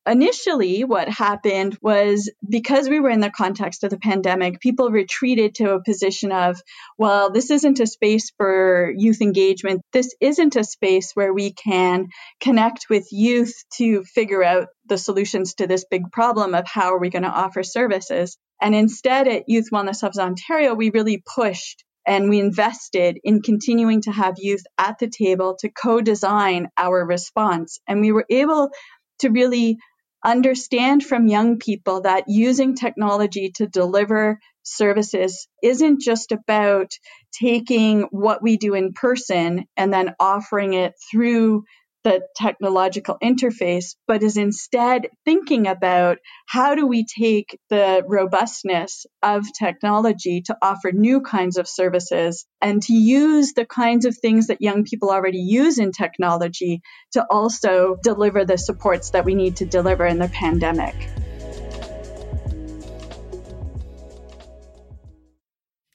initially 0.05 0.83
what 0.83 1.07
happened 1.07 1.77
was 1.81 2.29
because 2.48 2.89
we 2.89 3.00
were 3.00 3.10
in 3.10 3.22
the 3.22 3.29
context 3.29 3.83
of 3.83 3.89
the 3.89 3.98
pandemic 3.98 4.60
people 4.60 4.91
retreated 4.91 5.55
to 5.55 5.72
a 5.72 5.83
position 5.83 6.31
of 6.31 6.62
well 6.98 7.31
this 7.31 7.50
isn't 7.50 7.79
a 7.79 7.88
space 7.88 8.31
for 8.38 8.91
youth 8.95 9.22
engagement. 9.22 9.81
This 9.93 10.13
isn't 10.19 10.55
a 10.55 10.63
space 10.63 11.12
where 11.13 11.33
we 11.33 11.53
can 11.53 12.07
connect 12.41 12.88
with 12.89 13.07
youth 13.12 13.53
to 13.77 14.03
figure 14.03 14.43
out 14.43 14.67
the 14.86 14.98
solutions 14.98 15.55
to 15.55 15.67
this 15.67 15.86
big 15.89 16.12
problem 16.12 16.53
of 16.53 16.67
how 16.67 16.93
are 16.93 17.00
we 17.00 17.10
going 17.10 17.24
to 17.24 17.29
offer 17.29 17.63
services. 17.63 18.38
And 18.62 18.75
instead 18.75 19.27
at 19.27 19.48
youth 19.48 19.69
wellness 19.72 20.01
hubs 20.01 20.19
ontario 20.19 20.74
we 20.74 20.89
really 20.89 21.24
pushed 21.36 21.83
and 22.05 22.29
we 22.29 22.41
invested 22.41 23.17
in 23.24 23.41
continuing 23.41 24.01
to 24.01 24.12
have 24.12 24.36
youth 24.38 24.63
at 24.77 25.00
the 25.00 25.10
table 25.10 25.55
to 25.60 25.69
co-design 25.69 26.67
our 26.77 27.05
response. 27.05 27.79
And 27.88 28.01
we 28.01 28.12
were 28.12 28.25
able 28.29 28.72
to 29.19 29.29
really 29.29 29.77
understand 30.23 31.03
from 31.03 31.27
young 31.27 31.59
people 31.59 32.01
that 32.01 32.25
using 32.27 32.75
technology 32.75 33.51
to 33.55 33.67
deliver 33.67 34.39
services 34.63 35.47
isn't 35.61 36.01
just 36.01 36.31
about 36.31 36.91
taking 37.31 38.03
what 38.11 38.41
we 38.41 38.57
do 38.57 38.73
in 38.73 38.93
person 38.93 39.65
and 39.75 39.93
then 39.93 40.15
offering 40.19 40.73
it 40.73 40.93
through 41.11 41.63
the 42.03 42.22
technological 42.36 43.17
interface, 43.24 43.95
but 44.07 44.24
is 44.24 44.38
instead 44.38 45.07
thinking 45.25 45.67
about 45.67 46.17
how 46.48 46.75
do 46.75 46.86
we 46.86 47.05
take 47.05 47.57
the 47.69 48.03
robustness 48.07 49.05
of 49.22 49.45
technology 49.57 50.41
to 50.41 50.57
offer 50.62 50.91
new 50.91 51.22
kinds 51.22 51.57
of 51.57 51.67
services 51.67 52.45
and 52.62 52.81
to 52.83 52.93
use 52.93 53.53
the 53.53 53.65
kinds 53.65 54.05
of 54.05 54.17
things 54.17 54.48
that 54.48 54.62
young 54.62 54.83
people 54.83 55.10
already 55.10 55.39
use 55.39 55.79
in 55.79 55.91
technology 55.91 56.81
to 57.13 57.25
also 57.29 57.98
deliver 58.03 58.45
the 58.45 58.57
supports 58.57 59.12
that 59.12 59.25
we 59.25 59.36
need 59.36 59.57
to 59.57 59.65
deliver 59.65 60.05
in 60.05 60.19
the 60.19 60.29
pandemic. 60.29 60.95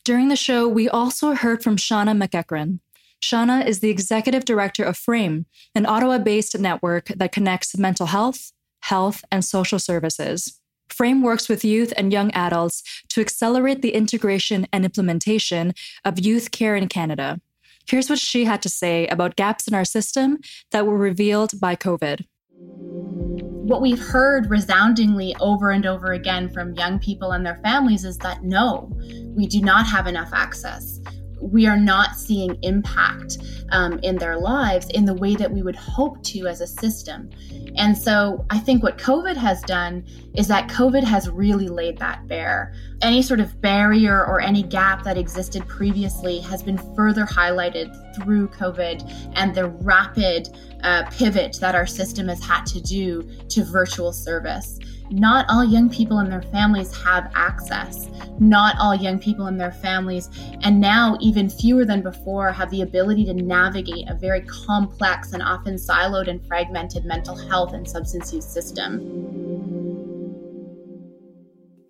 During 0.04 0.28
the 0.28 0.36
show, 0.36 0.66
we 0.66 0.88
also 0.88 1.34
heard 1.34 1.62
from 1.62 1.76
Shauna 1.76 2.16
McEachran. 2.16 2.80
Shauna 3.22 3.66
is 3.66 3.80
the 3.80 3.90
executive 3.90 4.44
director 4.44 4.84
of 4.84 4.96
Frayme, 4.96 5.44
an 5.74 5.86
Ottawa 5.86 6.18
based 6.18 6.58
network 6.58 7.06
that 7.08 7.32
connects 7.32 7.76
mental 7.76 8.06
health, 8.06 8.52
health, 8.80 9.24
and 9.30 9.44
social 9.44 9.78
services. 9.78 10.60
Frayme 10.88 11.22
works 11.22 11.48
with 11.48 11.64
youth 11.64 11.92
and 11.96 12.12
young 12.12 12.30
adults 12.32 12.82
to 13.10 13.20
accelerate 13.20 13.82
the 13.82 13.90
integration 13.90 14.66
and 14.72 14.84
implementation 14.84 15.74
of 16.04 16.18
youth 16.18 16.50
care 16.50 16.76
in 16.76 16.88
Canada. 16.88 17.40
Here's 17.86 18.08
what 18.08 18.18
she 18.18 18.44
had 18.44 18.62
to 18.62 18.68
say 18.68 19.06
about 19.08 19.36
gaps 19.36 19.66
in 19.66 19.74
our 19.74 19.84
system 19.84 20.38
that 20.70 20.86
were 20.86 20.96
revealed 20.96 21.60
by 21.60 21.76
COVID 21.76 22.24
what 23.68 23.82
we've 23.82 24.00
heard 24.00 24.48
resoundingly 24.48 25.36
over 25.40 25.70
and 25.70 25.84
over 25.84 26.12
again 26.12 26.48
from 26.48 26.72
young 26.72 26.98
people 26.98 27.32
and 27.32 27.44
their 27.44 27.56
families 27.56 28.02
is 28.02 28.16
that 28.16 28.42
no, 28.42 28.90
we 29.36 29.46
do 29.46 29.60
not 29.60 29.86
have 29.86 30.06
enough 30.06 30.30
access. 30.32 30.98
We 31.40 31.66
are 31.66 31.76
not 31.76 32.16
seeing 32.16 32.58
impact 32.62 33.38
um, 33.70 33.98
in 34.02 34.16
their 34.16 34.38
lives 34.38 34.88
in 34.90 35.04
the 35.04 35.14
way 35.14 35.34
that 35.36 35.50
we 35.50 35.62
would 35.62 35.76
hope 35.76 36.22
to 36.24 36.46
as 36.46 36.60
a 36.60 36.66
system. 36.66 37.30
And 37.76 37.96
so 37.96 38.44
I 38.50 38.58
think 38.58 38.82
what 38.82 38.98
COVID 38.98 39.36
has 39.36 39.62
done 39.62 40.04
is 40.34 40.48
that 40.48 40.68
COVID 40.68 41.04
has 41.04 41.28
really 41.28 41.68
laid 41.68 41.98
that 41.98 42.26
bare. 42.26 42.74
Any 43.02 43.22
sort 43.22 43.40
of 43.40 43.60
barrier 43.60 44.24
or 44.26 44.40
any 44.40 44.62
gap 44.62 45.04
that 45.04 45.16
existed 45.16 45.66
previously 45.68 46.40
has 46.40 46.62
been 46.62 46.78
further 46.94 47.24
highlighted 47.24 47.94
through 48.16 48.48
COVID 48.48 49.32
and 49.34 49.54
the 49.54 49.68
rapid 49.68 50.48
uh, 50.82 51.04
pivot 51.10 51.58
that 51.60 51.74
our 51.74 51.86
system 51.86 52.28
has 52.28 52.42
had 52.42 52.64
to 52.66 52.80
do 52.80 53.22
to 53.48 53.64
virtual 53.64 54.12
service. 54.12 54.78
Not 55.10 55.46
all 55.48 55.64
young 55.64 55.88
people 55.88 56.18
and 56.18 56.30
their 56.30 56.42
families 56.42 56.96
have 57.02 57.30
access. 57.34 58.08
Not 58.38 58.76
all 58.78 58.94
young 58.94 59.18
people 59.18 59.46
and 59.46 59.60
their 59.60 59.72
families, 59.72 60.28
and 60.62 60.80
now 60.80 61.16
even 61.20 61.48
fewer 61.48 61.84
than 61.84 62.02
before, 62.02 62.52
have 62.52 62.70
the 62.70 62.82
ability 62.82 63.24
to 63.26 63.34
navigate 63.34 64.08
a 64.08 64.14
very 64.14 64.42
complex 64.42 65.32
and 65.32 65.42
often 65.42 65.74
siloed 65.74 66.28
and 66.28 66.46
fragmented 66.46 67.04
mental 67.04 67.36
health 67.36 67.72
and 67.72 67.88
substance 67.88 68.32
use 68.32 68.46
system. 68.46 69.00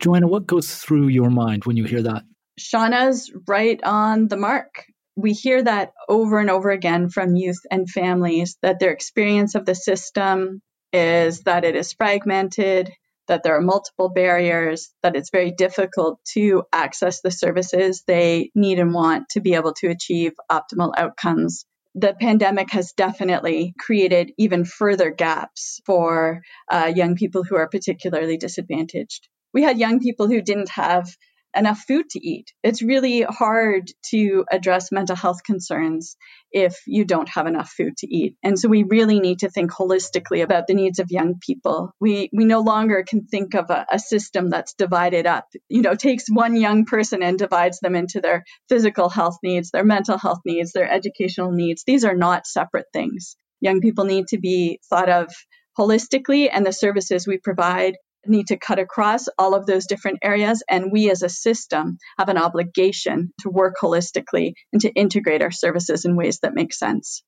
Joanna, 0.00 0.28
what 0.28 0.46
goes 0.46 0.76
through 0.76 1.08
your 1.08 1.30
mind 1.30 1.64
when 1.64 1.76
you 1.76 1.84
hear 1.84 2.02
that? 2.02 2.22
Shauna's 2.58 3.32
right 3.46 3.80
on 3.82 4.28
the 4.28 4.36
mark 4.36 4.84
we 5.18 5.32
hear 5.32 5.60
that 5.60 5.92
over 6.08 6.38
and 6.38 6.48
over 6.48 6.70
again 6.70 7.08
from 7.08 7.34
youth 7.34 7.60
and 7.72 7.90
families 7.90 8.56
that 8.62 8.78
their 8.78 8.92
experience 8.92 9.56
of 9.56 9.66
the 9.66 9.74
system 9.74 10.62
is 10.92 11.40
that 11.40 11.64
it 11.64 11.74
is 11.74 11.92
fragmented, 11.92 12.92
that 13.28 13.42
there 13.42 13.56
are 13.56 13.60
multiple 13.60 14.08
barriers, 14.08 14.90
that 15.02 15.16
it's 15.16 15.30
very 15.30 15.52
difficult 15.52 16.18
to 16.32 16.64
access 16.72 17.20
the 17.20 17.30
services 17.30 18.02
they 18.06 18.50
need 18.54 18.78
and 18.78 18.92
want 18.92 19.28
to 19.30 19.40
be 19.40 19.54
able 19.54 19.74
to 19.74 19.88
achieve 19.88 20.32
optimal 20.50 20.92
outcomes. 20.96 21.64
The 21.94 22.14
pandemic 22.20 22.70
has 22.72 22.92
definitely 22.92 23.74
created 23.78 24.32
even 24.38 24.64
further 24.64 25.10
gaps 25.10 25.80
for 25.86 26.42
uh, 26.70 26.92
young 26.94 27.16
people 27.16 27.44
who 27.44 27.56
are 27.56 27.68
particularly 27.68 28.36
disadvantaged. 28.36 29.28
We 29.52 29.62
had 29.62 29.78
young 29.78 30.00
people 30.00 30.28
who 30.28 30.42
didn't 30.42 30.70
have 30.70 31.08
enough 31.56 31.80
food 31.86 32.08
to 32.10 32.20
eat. 32.20 32.52
It's 32.62 32.82
really 32.82 33.22
hard 33.22 33.90
to 34.10 34.44
address 34.50 34.92
mental 34.92 35.16
health 35.16 35.42
concerns 35.44 36.16
if 36.50 36.76
you 36.86 37.04
don't 37.04 37.28
have 37.28 37.46
enough 37.46 37.70
food 37.70 37.96
to 37.98 38.06
eat. 38.06 38.36
And 38.42 38.58
so 38.58 38.68
we 38.68 38.84
really 38.84 39.20
need 39.20 39.40
to 39.40 39.50
think 39.50 39.72
holistically 39.72 40.42
about 40.42 40.66
the 40.66 40.74
needs 40.74 40.98
of 40.98 41.10
young 41.10 41.34
people. 41.40 41.90
We 42.00 42.30
we 42.32 42.44
no 42.44 42.60
longer 42.60 43.04
can 43.06 43.26
think 43.26 43.54
of 43.54 43.70
a, 43.70 43.86
a 43.90 43.98
system 43.98 44.50
that's 44.50 44.74
divided 44.74 45.26
up, 45.26 45.46
you 45.68 45.82
know, 45.82 45.94
takes 45.94 46.24
one 46.28 46.56
young 46.56 46.84
person 46.84 47.22
and 47.22 47.38
divides 47.38 47.80
them 47.80 47.94
into 47.94 48.20
their 48.20 48.44
physical 48.68 49.08
health 49.08 49.38
needs, 49.42 49.70
their 49.70 49.84
mental 49.84 50.18
health 50.18 50.40
needs, 50.44 50.72
their 50.72 50.90
educational 50.90 51.50
needs. 51.52 51.82
These 51.86 52.04
are 52.04 52.16
not 52.16 52.46
separate 52.46 52.86
things. 52.92 53.36
Young 53.60 53.80
people 53.80 54.04
need 54.04 54.28
to 54.28 54.38
be 54.38 54.80
thought 54.88 55.08
of 55.08 55.32
holistically 55.78 56.48
and 56.52 56.66
the 56.66 56.72
services 56.72 57.26
we 57.26 57.38
provide 57.38 57.96
need 58.28 58.48
to 58.48 58.56
cut 58.56 58.78
across 58.78 59.28
all 59.38 59.54
of 59.54 59.66
those 59.66 59.86
different 59.86 60.18
areas. 60.22 60.62
And 60.68 60.92
we 60.92 61.10
as 61.10 61.22
a 61.22 61.28
system 61.28 61.98
have 62.18 62.28
an 62.28 62.38
obligation 62.38 63.32
to 63.40 63.50
work 63.50 63.76
holistically 63.80 64.52
and 64.72 64.80
to 64.82 64.90
integrate 64.90 65.42
our 65.42 65.50
services 65.50 66.04
in 66.04 66.16
ways 66.16 66.40
that 66.40 66.54
make 66.54 66.72
sense. 66.72 67.22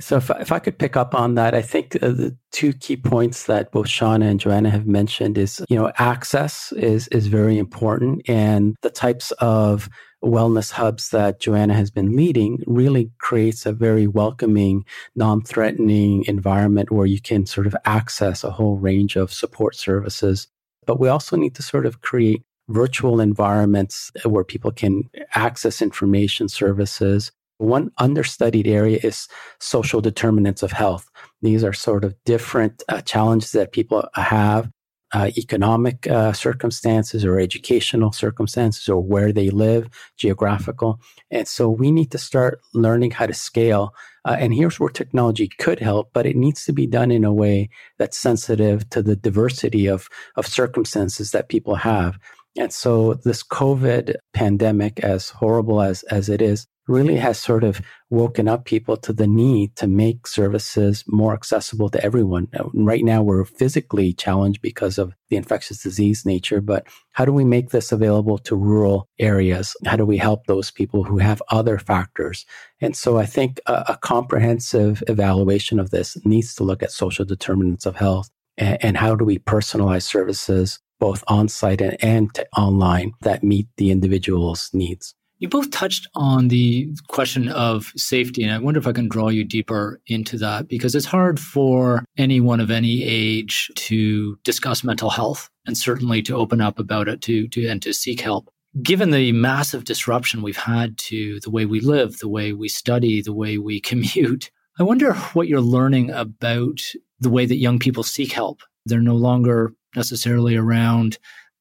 So, 0.00 0.16
if, 0.16 0.30
if 0.30 0.50
I 0.50 0.58
could 0.58 0.78
pick 0.78 0.96
up 0.96 1.14
on 1.14 1.34
that, 1.36 1.54
I 1.54 1.62
think 1.62 1.96
uh, 1.96 2.08
the 2.08 2.36
two 2.50 2.72
key 2.72 2.96
points 2.96 3.46
that 3.46 3.70
both 3.70 3.86
Shauna 3.86 4.28
and 4.28 4.40
Joanna 4.40 4.70
have 4.70 4.86
mentioned 4.86 5.38
is, 5.38 5.62
you 5.68 5.76
know, 5.76 5.92
access 5.96 6.72
is 6.72 7.08
is 7.08 7.28
very 7.28 7.56
important, 7.56 8.28
and 8.28 8.74
the 8.82 8.90
types 8.90 9.30
of 9.32 9.88
wellness 10.22 10.72
hubs 10.72 11.10
that 11.10 11.40
Joanna 11.40 11.74
has 11.74 11.90
been 11.90 12.16
leading 12.16 12.62
really 12.66 13.10
creates 13.18 13.66
a 13.66 13.72
very 13.72 14.06
welcoming, 14.06 14.84
non-threatening 15.16 16.24
environment 16.26 16.90
where 16.90 17.06
you 17.06 17.20
can 17.20 17.46
sort 17.46 17.66
of 17.66 17.76
access 17.84 18.44
a 18.44 18.50
whole 18.50 18.76
range 18.76 19.16
of 19.16 19.32
support 19.32 19.74
services. 19.74 20.48
But 20.86 21.00
we 21.00 21.08
also 21.08 21.36
need 21.36 21.54
to 21.56 21.62
sort 21.62 21.86
of 21.86 22.00
create 22.00 22.42
virtual 22.68 23.20
environments 23.20 24.10
where 24.24 24.44
people 24.44 24.70
can 24.70 25.10
access 25.34 25.82
information 25.82 26.48
services 26.48 27.32
one 27.62 27.92
understudied 27.98 28.66
area 28.66 28.98
is 29.02 29.28
social 29.60 30.00
determinants 30.00 30.62
of 30.62 30.72
health. 30.72 31.08
These 31.42 31.62
are 31.62 31.72
sort 31.72 32.04
of 32.04 32.14
different 32.24 32.82
uh, 32.88 33.00
challenges 33.02 33.52
that 33.52 33.72
people 33.72 34.08
have. 34.14 34.68
Uh, 35.14 35.30
economic 35.36 36.06
uh, 36.06 36.32
circumstances 36.32 37.22
or 37.22 37.38
educational 37.38 38.12
circumstances 38.12 38.88
or 38.88 38.98
where 39.02 39.30
they 39.30 39.50
live, 39.50 39.90
geographical. 40.16 40.98
And 41.30 41.46
so 41.46 41.68
we 41.68 41.92
need 41.92 42.10
to 42.12 42.18
start 42.18 42.60
learning 42.72 43.10
how 43.10 43.26
to 43.26 43.34
scale. 43.34 43.94
Uh, 44.24 44.36
and 44.38 44.54
here's 44.54 44.80
where 44.80 44.88
technology 44.88 45.48
could 45.58 45.80
help, 45.80 46.10
but 46.14 46.24
it 46.24 46.36
needs 46.36 46.64
to 46.64 46.72
be 46.72 46.86
done 46.86 47.10
in 47.10 47.24
a 47.24 47.32
way 47.32 47.68
that's 47.98 48.16
sensitive 48.16 48.88
to 48.88 49.02
the 49.02 49.16
diversity 49.16 49.86
of, 49.86 50.08
of 50.36 50.46
circumstances 50.46 51.30
that 51.32 51.48
people 51.50 51.74
have. 51.74 52.18
And 52.56 52.72
so 52.72 53.14
this 53.14 53.42
COVID 53.42 54.14
pandemic, 54.34 55.00
as 55.00 55.30
horrible 55.30 55.80
as, 55.80 56.02
as 56.04 56.28
it 56.28 56.42
is, 56.42 56.66
really 56.88 57.16
has 57.16 57.38
sort 57.38 57.62
of 57.62 57.80
woken 58.10 58.48
up 58.48 58.64
people 58.64 58.96
to 58.96 59.12
the 59.12 59.26
need 59.26 59.74
to 59.76 59.86
make 59.86 60.26
services 60.26 61.04
more 61.06 61.32
accessible 61.32 61.88
to 61.88 62.04
everyone. 62.04 62.48
Right 62.74 63.04
now, 63.04 63.22
we're 63.22 63.44
physically 63.44 64.12
challenged 64.12 64.60
because 64.60 64.98
of 64.98 65.14
the 65.30 65.36
infectious 65.36 65.82
disease 65.82 66.26
nature, 66.26 66.60
but 66.60 66.86
how 67.12 67.24
do 67.24 67.32
we 67.32 67.44
make 67.44 67.70
this 67.70 67.92
available 67.92 68.36
to 68.38 68.56
rural 68.56 69.08
areas? 69.18 69.76
How 69.86 69.96
do 69.96 70.04
we 70.04 70.18
help 70.18 70.46
those 70.46 70.70
people 70.70 71.04
who 71.04 71.18
have 71.18 71.40
other 71.50 71.78
factors? 71.78 72.44
And 72.80 72.96
so 72.96 73.16
I 73.16 73.26
think 73.26 73.60
a, 73.66 73.84
a 73.90 73.98
comprehensive 74.02 75.02
evaluation 75.06 75.78
of 75.78 75.90
this 75.90 76.16
needs 76.24 76.54
to 76.56 76.64
look 76.64 76.82
at 76.82 76.90
social 76.90 77.24
determinants 77.24 77.86
of 77.86 77.96
health 77.96 78.28
and, 78.58 78.76
and 78.82 78.96
how 78.96 79.14
do 79.14 79.24
we 79.24 79.38
personalize 79.38 80.02
services 80.02 80.80
both 81.02 81.24
on 81.26 81.48
site 81.48 81.80
and, 81.80 81.96
and 82.00 82.30
online 82.56 83.12
that 83.22 83.42
meet 83.42 83.66
the 83.76 83.90
individual's 83.90 84.70
needs. 84.72 85.16
You 85.40 85.48
both 85.48 85.72
touched 85.72 86.06
on 86.14 86.46
the 86.46 86.94
question 87.08 87.48
of 87.48 87.92
safety, 87.96 88.44
and 88.44 88.52
I 88.52 88.58
wonder 88.58 88.78
if 88.78 88.86
I 88.86 88.92
can 88.92 89.08
draw 89.08 89.28
you 89.28 89.42
deeper 89.42 90.00
into 90.06 90.38
that 90.38 90.68
because 90.68 90.94
it's 90.94 91.04
hard 91.04 91.40
for 91.40 92.04
anyone 92.16 92.60
of 92.60 92.70
any 92.70 93.02
age 93.02 93.68
to 93.74 94.38
discuss 94.44 94.84
mental 94.84 95.10
health 95.10 95.50
and 95.66 95.76
certainly 95.76 96.22
to 96.22 96.36
open 96.36 96.60
up 96.60 96.78
about 96.78 97.08
it 97.08 97.20
to, 97.22 97.48
to 97.48 97.66
and 97.66 97.82
to 97.82 97.92
seek 97.92 98.20
help. 98.20 98.48
Given 98.80 99.10
the 99.10 99.32
massive 99.32 99.82
disruption 99.82 100.40
we've 100.40 100.56
had 100.56 100.96
to 100.98 101.40
the 101.40 101.50
way 101.50 101.66
we 101.66 101.80
live, 101.80 102.20
the 102.20 102.28
way 102.28 102.52
we 102.52 102.68
study, 102.68 103.20
the 103.20 103.32
way 103.32 103.58
we 103.58 103.80
commute, 103.90 104.52
I 104.78 104.84
wonder 104.84 105.14
what 105.34 105.48
you're 105.48 105.60
learning 105.60 106.10
about 106.10 106.80
the 107.18 107.30
way 107.30 107.44
that 107.44 107.56
young 107.56 107.80
people 107.80 108.04
seek 108.04 108.30
help. 108.30 108.60
They're 108.86 109.00
no 109.00 109.16
longer 109.16 109.74
necessarily 109.94 110.56
around 110.56 111.18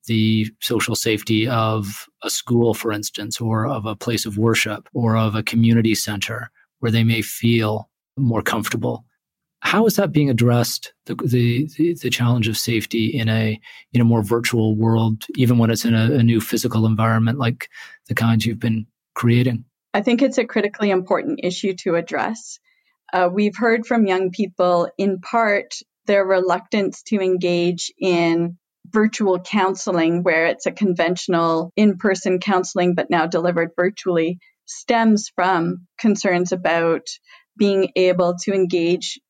the 0.07 0.47
social 0.61 0.95
safety 0.95 1.47
of 1.47 2.07
a 2.23 2.29
school, 2.29 2.73
for 2.73 2.91
instance, 2.91 3.39
or 3.39 3.67
of 3.67 3.85
a 3.85 3.95
place 3.95 4.25
of 4.25 4.37
worship 4.37 4.89
or 4.93 5.15
of 5.15 5.35
a 5.35 5.43
community 5.43 5.95
center 5.95 6.49
where 6.79 6.91
they 6.91 7.03
may 7.03 7.21
feel 7.21 7.89
more 8.17 8.41
comfortable. 8.41 9.05
How 9.61 9.85
is 9.85 9.95
that 9.97 10.11
being 10.11 10.29
addressed? 10.29 10.93
The, 11.05 11.15
the 11.15 11.95
the 12.01 12.09
challenge 12.09 12.47
of 12.47 12.57
safety 12.57 13.07
in 13.07 13.29
a 13.29 13.59
in 13.93 14.01
a 14.01 14.05
more 14.05 14.23
virtual 14.23 14.75
world, 14.75 15.23
even 15.35 15.59
when 15.59 15.69
it's 15.69 15.85
in 15.85 15.93
a, 15.93 16.13
a 16.13 16.23
new 16.23 16.41
physical 16.41 16.87
environment 16.87 17.37
like 17.37 17.69
the 18.07 18.15
kinds 18.15 18.45
you've 18.45 18.59
been 18.59 18.87
creating. 19.13 19.65
I 19.93 20.01
think 20.01 20.21
it's 20.21 20.39
a 20.39 20.45
critically 20.45 20.89
important 20.89 21.41
issue 21.43 21.73
to 21.83 21.95
address. 21.95 22.59
Uh, 23.13 23.29
we've 23.31 23.55
heard 23.55 23.85
from 23.85 24.07
young 24.07 24.31
people, 24.31 24.89
in 24.97 25.19
part, 25.19 25.75
their 26.11 26.25
reluctance 26.25 27.03
to 27.03 27.21
engage 27.21 27.89
in 27.97 28.57
virtual 28.89 29.39
counseling, 29.39 30.23
where 30.23 30.47
it's 30.47 30.65
a 30.65 30.71
conventional 30.73 31.71
in 31.77 31.97
person 31.97 32.39
counseling 32.39 32.95
but 32.95 33.09
now 33.09 33.27
delivered 33.27 33.69
virtually, 33.77 34.37
stems 34.65 35.31
from 35.33 35.87
concerns 35.97 36.51
about 36.51 37.07
being 37.57 37.91
able 37.95 38.35
to 38.43 38.53
engage 38.53 39.21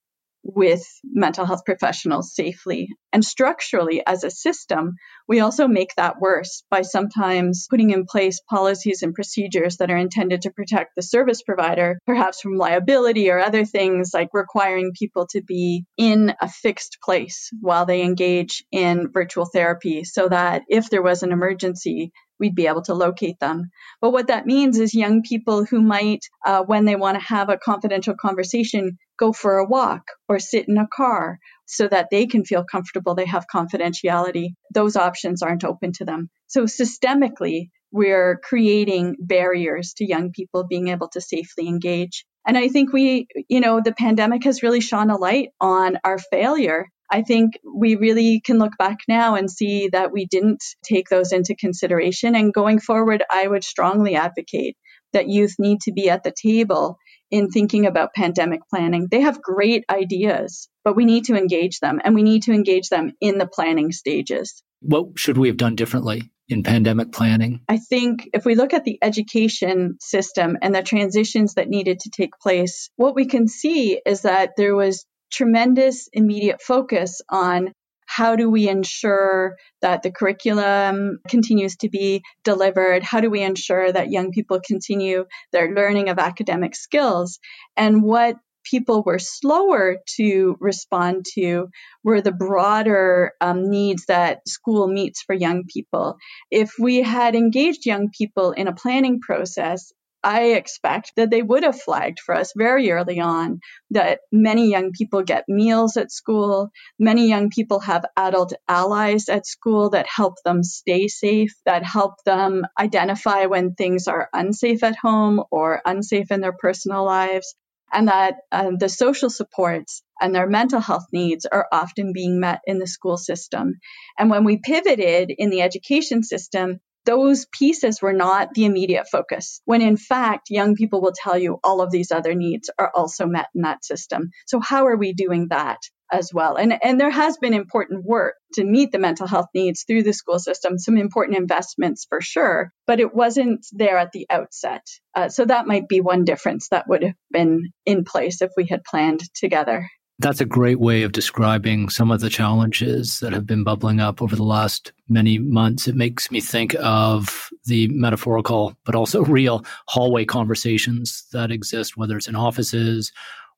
with 0.44 0.84
mental 1.04 1.46
health 1.46 1.66
professionals 1.66 2.34
safely. 2.34 2.90
And 3.14 3.24
structurally, 3.24 4.02
as 4.06 4.24
a 4.24 4.32
system, 4.32 4.96
we 5.28 5.40
also 5.40 5.68
make 5.68 5.94
that 5.96 6.20
worse 6.20 6.64
by 6.70 6.82
sometimes 6.82 7.68
putting 7.70 7.92
in 7.92 8.06
place 8.06 8.42
policies 8.50 9.02
and 9.02 9.14
procedures 9.14 9.78
that 9.78 9.92
are 9.92 9.98
intended 9.98 10.42
to 10.44 10.52
protect 10.52 10.92
the 10.96 11.04
service 11.04 11.42
provider, 11.42 12.00
perhaps 12.06 12.42
from 12.42 12.58
liability 12.58 13.30
or 13.30 13.40
other 13.40 13.66
things 13.66 14.12
like 14.14 14.30
requiring 14.34 14.94
people 14.98 15.28
to 15.28 15.42
be 15.42 15.86
in 15.98 16.34
a 16.42 16.50
fixed 16.50 16.98
place 17.04 17.50
while 17.60 17.86
they 17.86 18.02
engage 18.02 18.64
in 18.72 19.12
virtual 19.12 19.46
therapy 19.46 20.04
so 20.04 20.28
that 20.28 20.64
if 20.68 20.90
there 20.90 21.04
was 21.04 21.24
an 21.24 21.32
emergency, 21.32 22.12
we'd 22.42 22.56
be 22.56 22.68
able 22.68 22.82
to 22.82 22.94
locate 22.94 23.40
them. 23.40 23.70
But 24.02 24.12
what 24.12 24.28
that 24.28 24.46
means 24.46 24.78
is 24.78 24.94
young 24.94 25.22
people 25.22 25.64
who 25.64 25.82
might, 25.82 26.26
uh, 26.46 26.64
when 26.64 26.84
they 26.84 26.98
want 26.98 27.18
to 27.18 27.26
have 27.26 27.50
a 27.50 27.58
confidential 27.58 28.16
conversation, 28.20 28.98
go 29.18 29.32
for 29.32 29.60
a 29.60 29.66
walk 29.66 30.02
or 30.28 30.40
sit 30.40 30.68
in 30.68 30.78
a 30.78 30.88
car 30.94 31.40
so 31.66 31.88
that 31.88 32.08
they 32.12 32.26
can 32.26 32.44
feel 32.44 32.66
comfortable, 32.66 33.16
they 33.16 33.26
have 33.26 33.46
confidentiality. 33.54 34.56
Those 34.74 34.98
options 34.98 35.42
aren't 35.42 35.64
open 35.64 35.94
to 35.94 36.06
them. 36.06 36.30
So 36.48 36.64
systemically, 36.64 37.70
we're 37.92 38.40
creating 38.44 39.18
barriers 39.20 39.94
to 39.98 40.06
young 40.06 40.32
people 40.32 40.66
being 40.68 40.88
able 40.88 41.10
to 41.10 41.22
safely 41.22 41.68
engage. 41.68 42.26
And 42.48 42.58
I 42.58 42.70
think 42.70 42.92
we, 42.92 43.28
you 43.48 43.60
know, 43.60 43.82
the 43.84 43.94
pandemic 43.94 44.46
has 44.46 44.64
really 44.64 44.82
shone 44.82 45.12
a 45.12 45.18
light 45.18 45.50
on 45.60 46.00
our 46.04 46.18
failure 46.18 46.88
I 47.12 47.24
think 47.24 47.60
we 47.64 47.96
really 47.96 48.40
can 48.40 48.58
look 48.58 48.78
back 48.78 49.00
now 49.08 49.36
and 49.36 49.52
see 49.52 49.90
that 49.90 50.14
we 50.14 50.26
didn't 50.26 50.64
take 50.84 51.10
those 51.10 51.34
into 51.34 51.56
consideration. 51.56 52.36
And 52.36 52.54
going 52.54 52.80
forward, 52.80 53.24
I 53.30 53.48
would 53.48 53.64
strongly 53.66 54.16
advocate 54.16 54.78
that 55.14 55.28
youth 55.28 55.56
need 55.60 55.82
to 55.82 55.92
be 55.92 56.10
at 56.10 56.24
the 56.24 56.32
table 56.32 56.98
in 57.30 57.50
thinking 57.50 57.86
about 57.86 58.14
pandemic 58.14 58.62
planning. 58.70 59.08
They 59.10 59.22
have 59.22 59.42
great 59.42 59.84
ideas, 59.90 60.70
but 60.84 60.96
we 60.96 61.06
need 61.06 61.26
to 61.26 61.36
engage 61.36 61.80
them 61.80 62.00
and 62.04 62.16
we 62.16 62.24
need 62.24 62.44
to 62.44 62.54
engage 62.54 62.90
them 62.90 63.12
in 63.20 63.38
the 63.38 63.48
planning 63.48 63.92
stages. 63.92 64.64
What 64.82 65.20
should 65.20 65.38
we 65.38 65.48
have 65.48 65.58
done 65.58 65.76
differently? 65.76 66.32
In 66.50 66.64
pandemic 66.64 67.14
planning? 67.14 67.62
I 67.70 67.78
think 67.78 68.28
if 68.34 68.44
we 68.44 68.56
look 68.56 68.74
at 68.74 68.84
the 68.84 69.00
education 69.02 69.96
system 70.02 70.58
and 70.62 70.76
the 70.76 70.84
transitions 70.84 71.54
that 71.54 71.70
needed 71.70 72.02
to 72.02 72.10
take 72.10 72.32
place, 72.42 72.90
what 72.98 73.16
we 73.16 73.26
can 73.26 73.48
see 73.48 74.02
is 74.06 74.24
that 74.24 74.52
there 74.58 74.76
was 74.76 75.06
tremendous 75.32 76.10
immediate 76.14 76.62
focus 76.62 77.22
on 77.30 77.74
how 78.06 78.36
do 78.36 78.50
we 78.50 78.68
ensure 78.68 79.56
that 79.82 80.04
the 80.04 80.12
curriculum 80.12 81.20
continues 81.30 81.78
to 81.78 81.88
be 81.88 82.24
delivered? 82.44 83.04
How 83.04 83.22
do 83.22 83.30
we 83.30 83.42
ensure 83.42 83.90
that 83.90 84.12
young 84.12 84.32
people 84.32 84.60
continue 84.60 85.26
their 85.54 85.74
learning 85.74 86.10
of 86.10 86.20
academic 86.20 86.76
skills? 86.76 87.40
And 87.78 88.04
what 88.04 88.36
people 88.64 89.02
were 89.06 89.18
slower 89.18 89.98
to 90.18 90.58
respond 90.60 91.26
to 91.36 91.70
were 92.04 92.22
the 92.22 92.34
broader 92.34 93.32
um, 93.40 93.70
needs 93.70 94.06
that 94.08 94.48
school 94.48 94.88
meets 94.88 95.22
for 95.22 95.34
young 95.34 95.64
people. 95.66 96.18
If 96.52 96.74
we 96.78 97.02
had 97.02 97.36
engaged 97.36 97.86
young 97.86 98.10
people 98.10 98.52
in 98.52 98.68
a 98.68 98.76
planning 98.76 99.22
process 99.22 99.94
I 100.24 100.52
expect 100.52 101.14
that 101.16 101.32
they 101.32 101.42
would 101.42 101.64
have 101.64 101.82
flagged 101.82 102.20
for 102.20 102.36
us 102.36 102.54
very 102.56 102.92
early 102.92 103.20
on 103.20 103.60
that 103.90 104.20
many 104.32 104.70
young 104.70 104.92
people 104.92 105.24
get 105.24 105.46
meals 105.48 105.98
at 105.98 106.12
school. 106.12 106.70
Many 107.00 107.28
young 107.28 107.50
people 107.50 107.80
have 107.80 108.06
adult 108.16 108.54
allies 108.68 109.30
at 109.30 109.48
school 109.48 109.90
that 109.92 110.08
help 110.08 110.36
them 110.46 110.64
stay 110.64 111.08
safe, 111.08 111.56
that 111.66 111.84
help 111.84 112.24
them 112.24 112.66
identify 112.80 113.46
when 113.46 113.74
things 113.74 114.08
are 114.08 114.30
unsafe 114.34 114.84
at 114.84 114.96
home 114.96 115.44
or 115.50 115.82
unsafe 115.86 116.32
in 116.32 116.42
their 116.42 116.54
personal 116.54 117.04
lives. 117.04 117.56
And 117.94 118.08
that 118.08 118.36
um, 118.54 118.78
the 118.78 118.88
social 118.88 119.30
supports 119.30 120.02
and 120.22 120.34
their 120.34 120.48
mental 120.48 120.80
health 120.80 121.08
needs 121.12 121.46
are 121.46 121.68
often 121.74 122.14
being 122.14 122.40
met 122.40 122.62
in 122.66 122.80
the 122.80 122.88
school 122.88 123.18
system. 123.18 123.80
And 124.18 124.30
when 124.30 124.46
we 124.46 124.60
pivoted 124.60 125.34
in 125.38 125.50
the 125.50 125.62
education 125.62 126.24
system, 126.24 126.80
those 127.06 127.46
pieces 127.52 128.02
were 128.02 128.14
not 128.14 128.54
the 128.54 128.66
immediate 128.66 129.08
focus, 129.12 129.62
when 129.66 129.82
in 129.82 129.98
fact, 129.98 130.50
young 130.50 130.76
people 130.76 131.02
will 131.02 131.14
tell 131.16 131.38
you 131.38 131.60
all 131.64 131.82
of 131.82 131.92
these 131.92 132.12
other 132.12 132.36
needs 132.36 132.70
are 132.78 132.92
also 132.94 133.26
met 133.26 133.48
in 133.56 133.62
that 133.62 133.84
system. 133.84 134.32
So, 134.48 134.60
how 134.60 134.88
are 134.88 134.98
we 134.98 135.14
doing 135.14 135.48
that? 135.50 135.80
as 136.12 136.34
well. 136.34 136.56
And, 136.56 136.78
and 136.84 137.00
there 137.00 137.10
has 137.10 137.38
been 137.38 137.54
important 137.54 138.04
work 138.04 138.36
to 138.54 138.64
meet 138.64 138.92
the 138.92 139.00
mental 139.00 139.28
health 139.28 139.48
needs 139.54 139.84
through 139.84 140.04
the 140.04 140.14
school 140.14 140.40
system, 140.40 140.78
some 140.78 140.98
important 140.98 141.38
investments 141.38 142.06
for 142.08 142.20
sure, 142.20 142.72
but 142.86 143.00
it 143.00 143.16
wasn't 143.16 143.66
there 143.72 143.98
at 143.98 144.12
the 144.12 144.28
outset. 144.30 144.86
Uh, 145.16 145.30
so 145.30 145.46
that 145.46 145.68
might 145.68 145.88
be 145.88 146.02
one 146.02 146.26
difference 146.26 146.68
that 146.70 146.88
would 146.88 147.04
have 147.04 147.16
been 147.32 147.72
in 147.86 148.04
place 148.04 148.42
if 148.42 148.52
we 148.58 148.66
had 148.66 148.84
planned 148.84 149.22
together. 149.34 149.88
That's 150.20 150.42
a 150.42 150.46
great 150.46 150.80
way 150.80 151.02
of 151.02 151.14
describing 151.14 151.90
some 151.90 152.12
of 152.12 152.20
the 152.20 152.30
challenges 152.30 153.22
that 153.22 153.34
have 153.34 153.48
been 153.48 153.64
bubbling 153.64 154.00
up 154.00 154.22
over 154.22 154.36
the 154.36 154.44
last 154.44 154.92
many 155.12 155.38
months. 155.38 155.88
It 155.88 155.96
makes 155.96 156.32
me 156.32 156.42
think 156.42 156.76
of 156.80 157.50
the 157.66 157.88
metaphorical, 157.90 158.76
but 158.86 158.96
also 158.96 159.24
real 159.26 159.66
hallway 159.88 160.26
conversations 160.26 161.26
that 161.34 161.52
exist, 161.52 161.98
whether 161.98 162.18
it's 162.18 162.28
in 162.28 162.36
offices 162.36 163.12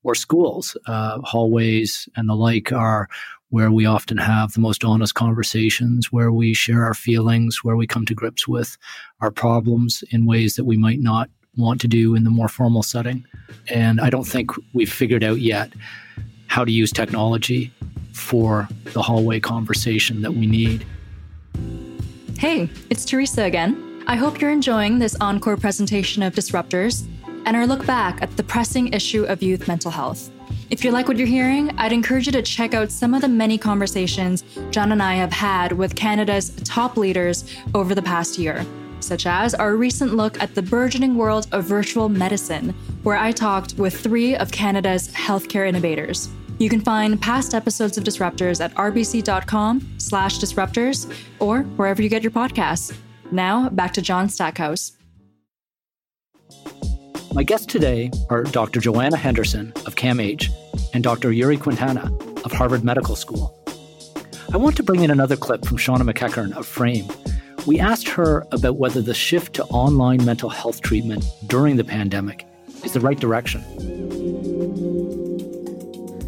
or 0.03 0.15
schools. 0.15 0.75
Uh, 0.87 1.19
hallways 1.21 2.09
and 2.15 2.27
the 2.27 2.35
like 2.35 2.71
are 2.71 3.07
where 3.49 3.71
we 3.71 3.85
often 3.85 4.17
have 4.17 4.51
the 4.53 4.59
most 4.59 4.83
honest 4.83 5.13
conversations, 5.13 6.11
where 6.11 6.31
we 6.31 6.55
share 6.55 6.83
our 6.83 6.95
feelings, 6.95 7.63
where 7.63 7.75
we 7.75 7.85
come 7.85 8.03
to 8.03 8.15
grips 8.15 8.47
with 8.47 8.77
our 9.21 9.29
problems 9.29 10.03
in 10.09 10.25
ways 10.25 10.55
that 10.55 10.65
we 10.65 10.75
might 10.75 10.99
not 10.99 11.29
want 11.55 11.79
to 11.81 11.87
do 11.87 12.15
in 12.15 12.23
the 12.23 12.31
more 12.31 12.47
formal 12.47 12.81
setting. 12.81 13.23
And 13.67 14.01
I 14.01 14.09
don't 14.09 14.23
think 14.23 14.49
we've 14.73 14.91
figured 14.91 15.23
out 15.23 15.39
yet 15.39 15.71
how 16.47 16.65
to 16.65 16.71
use 16.71 16.91
technology 16.91 17.71
for 18.13 18.67
the 18.93 19.01
hallway 19.01 19.39
conversation 19.39 20.21
that 20.23 20.33
we 20.33 20.47
need. 20.47 20.85
Hey, 22.43 22.69
it's 22.89 23.05
Theresa 23.05 23.43
again. 23.43 24.03
I 24.05 24.17
hope 24.17 24.41
you're 24.41 24.51
enjoying 24.51 24.99
this 24.99 25.15
encore 25.21 25.55
presentation 25.55 26.21
of 26.21 26.35
Disruptors 26.35 27.07
and 27.45 27.55
our 27.55 27.65
look 27.65 27.85
back 27.85 28.21
at 28.21 28.35
the 28.35 28.43
pressing 28.43 28.91
issue 28.91 29.23
of 29.23 29.41
youth 29.41 29.65
mental 29.65 29.89
health. 29.89 30.29
If 30.69 30.83
you 30.83 30.91
like 30.91 31.07
what 31.07 31.15
you're 31.15 31.25
hearing, 31.25 31.71
I'd 31.77 31.93
encourage 31.93 32.25
you 32.25 32.33
to 32.33 32.41
check 32.41 32.73
out 32.73 32.91
some 32.91 33.13
of 33.13 33.21
the 33.21 33.29
many 33.29 33.57
conversations 33.57 34.43
John 34.71 34.91
and 34.91 35.01
I 35.01 35.13
have 35.13 35.31
had 35.31 35.71
with 35.71 35.95
Canada's 35.95 36.49
top 36.65 36.97
leaders 36.97 37.45
over 37.73 37.95
the 37.95 38.01
past 38.01 38.37
year, 38.37 38.65
such 38.99 39.25
as 39.25 39.55
our 39.55 39.77
recent 39.77 40.13
look 40.13 40.37
at 40.43 40.53
the 40.53 40.63
burgeoning 40.63 41.15
world 41.15 41.47
of 41.53 41.63
virtual 41.63 42.09
medicine, 42.09 42.75
where 43.03 43.15
I 43.15 43.31
talked 43.31 43.75
with 43.75 43.97
three 43.97 44.35
of 44.35 44.51
Canada's 44.51 45.07
healthcare 45.13 45.65
innovators. 45.65 46.27
You 46.59 46.69
can 46.69 46.81
find 46.81 47.19
past 47.19 47.53
episodes 47.53 47.97
of 47.97 48.03
Disruptors 48.03 48.63
at 48.63 48.73
rbc.com 48.75 49.95
slash 49.97 50.39
disruptors 50.39 51.11
or 51.39 51.63
wherever 51.77 52.01
you 52.01 52.09
get 52.09 52.23
your 52.23 52.31
podcasts. 52.31 52.95
Now, 53.31 53.69
back 53.69 53.93
to 53.93 54.01
John 54.01 54.29
Stackhouse. 54.29 54.93
My 57.33 57.41
guests 57.41 57.65
today 57.65 58.11
are 58.29 58.43
Dr. 58.43 58.79
Joanna 58.79 59.17
Henderson 59.17 59.73
of 59.87 59.95
CAMH 59.95 60.49
and 60.93 61.03
Dr. 61.03 61.31
Yuri 61.31 61.57
Quintana 61.57 62.15
of 62.45 62.51
Harvard 62.51 62.83
Medical 62.83 63.15
School. 63.15 63.59
I 64.53 64.57
want 64.57 64.77
to 64.77 64.83
bring 64.83 65.01
in 65.01 65.09
another 65.09 65.35
clip 65.35 65.65
from 65.65 65.77
Shauna 65.77 66.07
McEachern 66.07 66.55
of 66.55 66.67
Frayme. 66.67 67.11
We 67.65 67.79
asked 67.79 68.07
her 68.09 68.45
about 68.51 68.75
whether 68.77 69.01
the 69.01 69.15
shift 69.15 69.55
to 69.55 69.63
online 69.65 70.23
mental 70.23 70.49
health 70.49 70.81
treatment 70.81 71.25
during 71.47 71.77
the 71.77 71.83
pandemic 71.83 72.45
is 72.83 72.93
the 72.93 72.99
right 72.99 73.19
direction. 73.19 73.63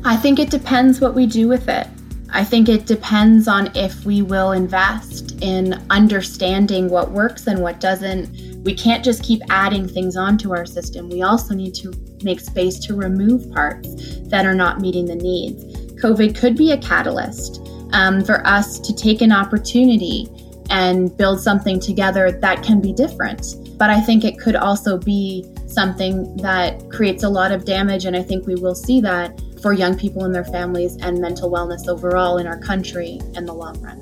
I 0.08 0.16
think 0.16 0.38
it 0.38 0.52
depends 0.52 1.02
what 1.02 1.16
we 1.16 1.26
do 1.26 1.48
with 1.48 1.68
it. 1.68 1.88
I 2.30 2.44
think 2.44 2.70
it 2.70 2.86
depends 2.86 3.48
on 3.48 3.76
if 3.76 4.06
we 4.06 4.22
will 4.22 4.52
invest 4.52 5.42
in 5.42 5.84
understanding 5.90 6.90
what 6.90 7.10
works 7.10 7.48
and 7.48 7.60
what 7.60 7.80
doesn't. 7.80 8.64
We 8.64 8.76
can't 8.76 9.04
just 9.04 9.24
keep 9.24 9.42
adding 9.50 9.88
things 9.88 10.16
onto 10.16 10.54
our 10.54 10.64
system. 10.64 11.10
We 11.10 11.24
also 11.24 11.56
need 11.56 11.74
to 11.76 11.92
make 12.22 12.40
space 12.40 12.78
to 12.86 12.94
remove 12.94 13.52
parts 13.52 14.20
that 14.28 14.46
are 14.46 14.54
not 14.54 14.80
meeting 14.80 15.08
the 15.08 15.16
needs. 15.16 15.64
COVID 16.00 16.38
could 16.38 16.56
be 16.56 16.72
a 16.72 16.78
catalyst 16.78 17.68
um, 17.92 18.24
for 18.24 18.46
us 18.46 18.78
to 18.82 18.94
take 18.94 19.22
an 19.22 19.32
opportunity 19.32 20.28
and 20.70 21.18
build 21.18 21.42
something 21.42 21.80
together 21.80 22.32
that 22.32 22.62
can 22.62 22.80
be 22.80 22.94
different. 22.94 23.56
But 23.80 23.90
I 23.90 24.02
think 24.02 24.24
it 24.24 24.40
could 24.40 24.56
also 24.56 25.00
be 25.00 25.52
something 25.66 26.38
that 26.38 26.92
creates 26.92 27.24
a 27.24 27.30
lot 27.30 27.52
of 27.52 27.66
damage, 27.66 28.06
and 28.06 28.16
I 28.16 28.22
think 28.22 28.46
we 28.46 28.54
will 28.54 28.76
see 28.76 29.02
that 29.02 29.42
for 29.66 29.74
young 29.74 29.98
people 29.98 30.24
and 30.24 30.36
their 30.36 30.46
families 30.46 30.96
and 30.98 31.18
mental 31.18 31.50
wellness 31.50 31.88
overall 31.88 32.38
in 32.38 32.46
our 32.46 32.60
country 32.60 33.20
in 33.34 33.48
the 33.48 33.54
long 33.54 33.76
run. 33.82 34.00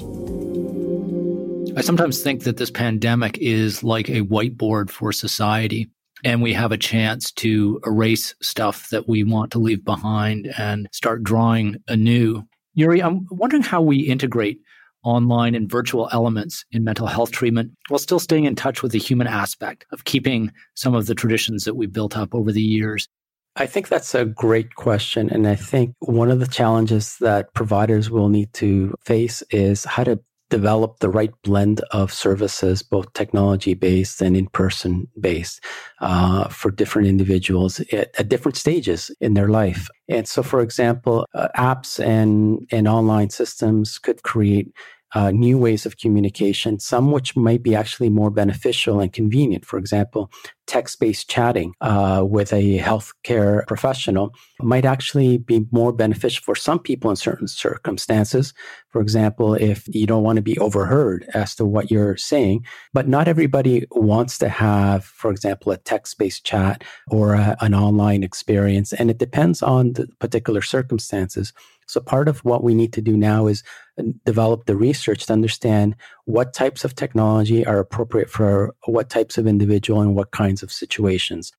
I 1.78 1.82
sometimes 1.82 2.22
think 2.22 2.44
that 2.44 2.58
this 2.58 2.70
pandemic 2.70 3.38
is 3.38 3.82
like 3.82 4.10
a 4.10 4.24
whiteboard 4.24 4.90
for 4.90 5.14
society 5.14 5.90
and 6.26 6.42
we 6.42 6.52
have 6.52 6.74
a 6.74 6.78
chance 6.78 7.32
to 7.32 7.80
erase 7.86 8.36
stuff 8.42 8.90
that 8.90 9.08
we 9.08 9.24
want 9.24 9.54
to 9.54 9.60
leave 9.60 9.86
behind 9.86 10.54
and 10.58 10.90
start 10.92 11.24
drawing 11.24 11.78
anew. 11.88 12.44
Yuri, 12.74 13.02
I'm 13.02 13.26
wondering 13.32 13.64
how 13.64 13.82
we 13.82 14.00
integrate 14.00 14.60
online 15.06 15.56
and 15.56 15.72
virtual 15.72 16.10
elements 16.12 16.66
in 16.74 16.84
mental 16.84 17.08
health 17.08 17.32
treatment 17.32 17.72
while 17.88 18.00
still 18.00 18.20
staying 18.20 18.44
in 18.44 18.56
touch 18.58 18.84
with 18.84 18.92
the 18.92 19.00
human 19.00 19.28
aspect 19.28 19.86
of 19.94 20.04
keeping 20.04 20.52
some 20.76 20.94
of 20.94 21.06
the 21.06 21.16
traditions 21.16 21.64
that 21.64 21.76
we've 21.76 21.94
built 21.94 22.18
up 22.18 22.36
over 22.36 22.52
the 22.52 22.62
years. 22.62 23.08
I 23.56 23.68
think 23.68 23.88
that's 23.88 24.16
a 24.16 24.26
great 24.26 24.76
question. 24.76 25.30
And 25.30 25.48
I 25.48 25.56
think 25.56 25.96
one 26.00 26.32
of 26.32 26.40
the 26.40 26.48
challenges 26.48 27.18
that 27.20 27.54
providers 27.54 28.10
will 28.10 28.30
need 28.30 28.52
to 28.54 28.96
face 29.06 29.44
is 29.52 29.86
how 29.86 30.04
to 30.06 30.20
develop 30.50 31.00
the 31.00 31.10
right 31.10 31.32
blend 31.44 31.82
of 31.92 32.14
services, 32.14 32.84
both 32.84 33.12
technology 33.14 33.74
based 33.74 34.22
and 34.22 34.38
in 34.38 34.48
person 34.48 35.08
based, 35.20 35.64
uh, 36.00 36.48
for 36.50 36.70
different 36.70 37.08
individuals 37.08 37.80
at, 37.80 38.10
at, 38.20 38.30
different 38.30 38.56
stages 38.56 39.10
in 39.20 39.34
their 39.34 39.48
life. 39.48 39.90
And 40.08 40.28
so, 40.28 40.44
for 40.44 40.62
example, 40.62 41.26
uh, 41.34 41.48
apps 41.58 42.04
and, 42.04 42.68
and 42.72 42.88
online 42.88 43.32
systems 43.32 43.98
could 43.98 44.22
create 44.22 44.72
uh, 45.16 45.32
new 45.32 45.58
ways 45.58 45.86
of 45.86 45.98
communication, 45.98 46.80
some 46.80 47.12
which 47.12 47.36
might 47.36 47.64
be 47.64 47.76
actually 47.76 48.10
more 48.10 48.32
beneficial 48.32 49.00
and 49.00 49.14
convenient. 49.14 49.66
For 49.66 49.78
example, 49.78 50.32
text 50.68 51.00
based 51.00 51.30
chatting 51.30 51.74
uh, 51.82 52.24
with 52.28 52.54
a 52.54 52.80
healthcare 52.80 53.66
professional 53.68 54.34
might 54.60 54.86
actually 54.86 55.38
be 55.38 55.66
more 55.72 55.92
beneficial 55.92 56.42
for 56.44 56.56
some 56.56 56.80
people 56.80 57.10
in 57.10 57.16
certain 57.16 57.48
circumstances. 57.48 58.54
For 58.90 59.02
example, 59.02 59.56
if 59.56 59.88
you 59.88 60.06
don't 60.06 60.24
want 60.24 60.38
to 60.38 60.42
be 60.42 60.58
overheard 60.60 61.26
as 61.34 61.56
to 61.56 61.66
what 61.66 61.92
you're 61.92 62.18
saying, 62.18 62.66
but 62.94 63.08
not 63.08 63.28
everybody 63.28 63.86
wants 63.92 64.38
to 64.40 64.50
have, 64.50 65.04
for 65.04 65.32
example, 65.32 65.72
a 65.72 65.78
text 65.78 66.18
based 66.18 66.46
chat 66.46 66.84
or 67.10 67.34
a, 67.34 67.58
an 67.62 67.74
online 67.74 68.24
experience. 68.24 68.94
And 68.94 69.10
it 69.10 69.18
depends 69.18 69.62
on 69.62 69.94
the 69.94 70.08
particular 70.20 70.62
circumstances. 70.62 71.54
So 71.88 72.00
part 72.00 72.28
of 72.28 72.40
what 72.46 72.64
we 72.64 72.74
need 72.74 72.94
to 72.94 73.02
do 73.02 73.18
now 73.18 73.48
is 73.48 73.64
uh, 73.98 74.04
develop 74.26 74.66
the 74.66 74.76
research 74.76 75.26
to 75.26 75.34
understand 75.34 75.96
what 76.26 76.54
types 76.54 76.86
of 76.86 76.96
technology 76.96 77.66
are 77.66 77.80
appropriate 77.80 78.30
for 78.30 78.76
what 78.86 79.10
types 79.10 79.38
of 79.38 79.48
individual 79.48 80.02
and 80.02 80.16
what 80.16 80.32
kinds 80.32 80.53
of 80.62 80.72
situations. 80.72 81.52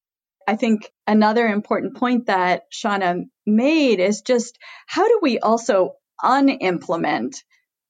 I 0.47 0.57
think 0.57 0.93
another 1.07 1.47
important 1.47 1.97
point 1.97 2.27
that 2.27 2.65
Shauna 2.71 3.25
made 3.47 3.99
is 3.99 4.21
just 4.21 4.59
how 4.87 5.09
do 5.09 5.19
we 5.23 5.39
also 5.39 5.95
unimplement 6.23 7.37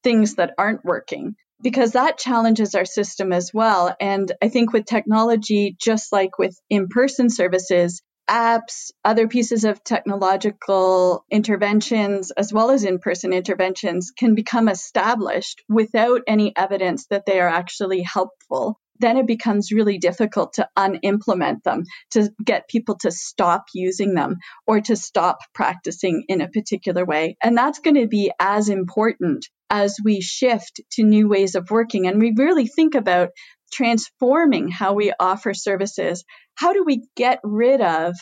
things 0.03 0.35
that 0.35 0.53
aren't 0.57 0.85
working? 0.85 1.35
Because 1.61 1.93
that 1.93 2.17
challenges 2.17 2.75
our 2.75 2.85
system 2.85 3.33
as 3.33 3.51
well. 3.53 3.95
And 3.99 4.31
I 4.41 4.49
think 4.49 4.71
with 4.71 4.85
technology, 4.85 5.75
just 5.79 6.11
like 6.11 6.37
with 6.37 6.57
in 6.69 6.87
person 6.87 7.29
services, 7.29 8.01
apps, 8.29 8.91
other 9.03 9.27
pieces 9.27 9.65
of 9.65 9.83
technological 9.83 11.25
interventions, 11.29 12.31
as 12.31 12.51
well 12.51 12.71
as 12.71 12.83
in 12.83 12.99
person 12.99 13.33
interventions, 13.33 14.11
can 14.11 14.35
become 14.35 14.67
established 14.67 15.63
without 15.69 16.21
any 16.27 16.55
evidence 16.55 17.07
that 17.07 17.25
they 17.25 17.39
are 17.39 17.49
actually 17.49 18.01
helpful. 18.01 18.79
Then 18.99 19.17
it 19.17 19.27
becomes 19.27 19.71
really 19.71 19.97
difficult 19.97 20.53
to 20.53 20.69
unimplement 20.77 21.63
them, 21.63 21.83
to 22.11 22.31
get 22.43 22.69
people 22.69 22.97
to 22.99 23.11
stop 23.11 23.65
using 23.73 24.13
them 24.13 24.37
or 24.65 24.81
to 24.81 24.95
stop 24.95 25.39
practicing 25.53 26.23
in 26.27 26.41
a 26.41 26.49
particular 26.49 27.05
way. 27.05 27.37
And 27.41 27.57
that's 27.57 27.79
going 27.79 27.95
to 27.95 28.07
be 28.07 28.31
as 28.39 28.69
important 28.69 29.47
as 29.69 29.97
we 30.03 30.21
shift 30.21 30.81
to 30.91 31.03
new 31.03 31.27
ways 31.27 31.55
of 31.55 31.71
working. 31.71 32.07
And 32.07 32.21
we 32.21 32.33
really 32.35 32.67
think 32.67 32.95
about 32.95 33.29
transforming 33.71 34.69
how 34.69 34.93
we 34.93 35.11
offer 35.19 35.53
services. 35.53 36.23
How 36.55 36.73
do 36.73 36.83
we 36.85 37.07
get 37.15 37.39
rid 37.43 37.81
of 37.81 38.15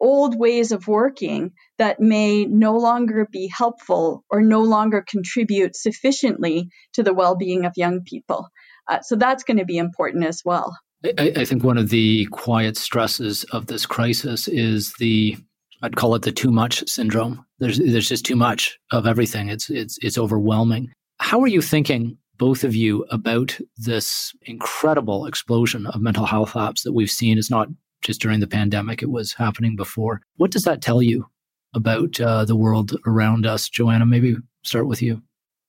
old 0.00 0.38
ways 0.38 0.72
of 0.72 0.88
working 0.88 1.52
that 1.78 2.00
may 2.00 2.44
no 2.44 2.76
longer 2.76 3.26
be 3.30 3.50
helpful 3.54 4.24
or 4.28 4.42
no 4.42 4.60
longer 4.60 5.04
contribute 5.06 5.76
sufficiently 5.76 6.68
to 6.94 7.02
the 7.02 7.14
well 7.14 7.36
being 7.36 7.64
of 7.64 7.72
young 7.76 8.02
people? 8.04 8.48
Uh, 8.88 9.00
so 9.00 9.16
that's 9.16 9.44
going 9.44 9.58
to 9.58 9.64
be 9.64 9.78
important 9.78 10.24
as 10.24 10.42
well. 10.44 10.78
I, 11.04 11.32
I 11.36 11.44
think 11.44 11.64
one 11.64 11.78
of 11.78 11.90
the 11.90 12.26
quiet 12.26 12.76
stresses 12.76 13.44
of 13.44 13.66
this 13.66 13.86
crisis 13.86 14.48
is 14.48 14.94
the 14.94 15.36
I'd 15.82 15.96
call 15.96 16.14
it 16.14 16.22
the 16.22 16.32
too 16.32 16.50
much 16.50 16.88
syndrome. 16.88 17.44
There's 17.58 17.78
there's 17.78 18.08
just 18.08 18.24
too 18.24 18.36
much 18.36 18.78
of 18.90 19.06
everything. 19.06 19.48
It's 19.48 19.68
it's 19.68 19.98
it's 20.02 20.18
overwhelming. 20.18 20.90
How 21.18 21.40
are 21.42 21.48
you 21.48 21.60
thinking 21.60 22.18
both 22.38 22.64
of 22.64 22.74
you 22.74 23.04
about 23.10 23.58
this 23.76 24.34
incredible 24.42 25.26
explosion 25.26 25.86
of 25.86 26.00
mental 26.00 26.26
health 26.26 26.52
apps 26.52 26.82
that 26.82 26.92
we've 26.92 27.10
seen. 27.10 27.38
It's 27.38 27.50
not 27.50 27.68
just 28.02 28.20
during 28.20 28.40
the 28.40 28.46
pandemic, 28.46 29.02
it 29.02 29.10
was 29.10 29.32
happening 29.32 29.76
before. 29.76 30.20
What 30.36 30.50
does 30.50 30.64
that 30.64 30.82
tell 30.82 31.02
you 31.02 31.26
about 31.74 32.20
uh, 32.20 32.44
the 32.44 32.56
world 32.56 32.96
around 33.06 33.46
us? 33.46 33.68
Joanna, 33.68 34.06
maybe 34.06 34.36
start 34.64 34.86
with 34.86 35.02
you. 35.02 35.22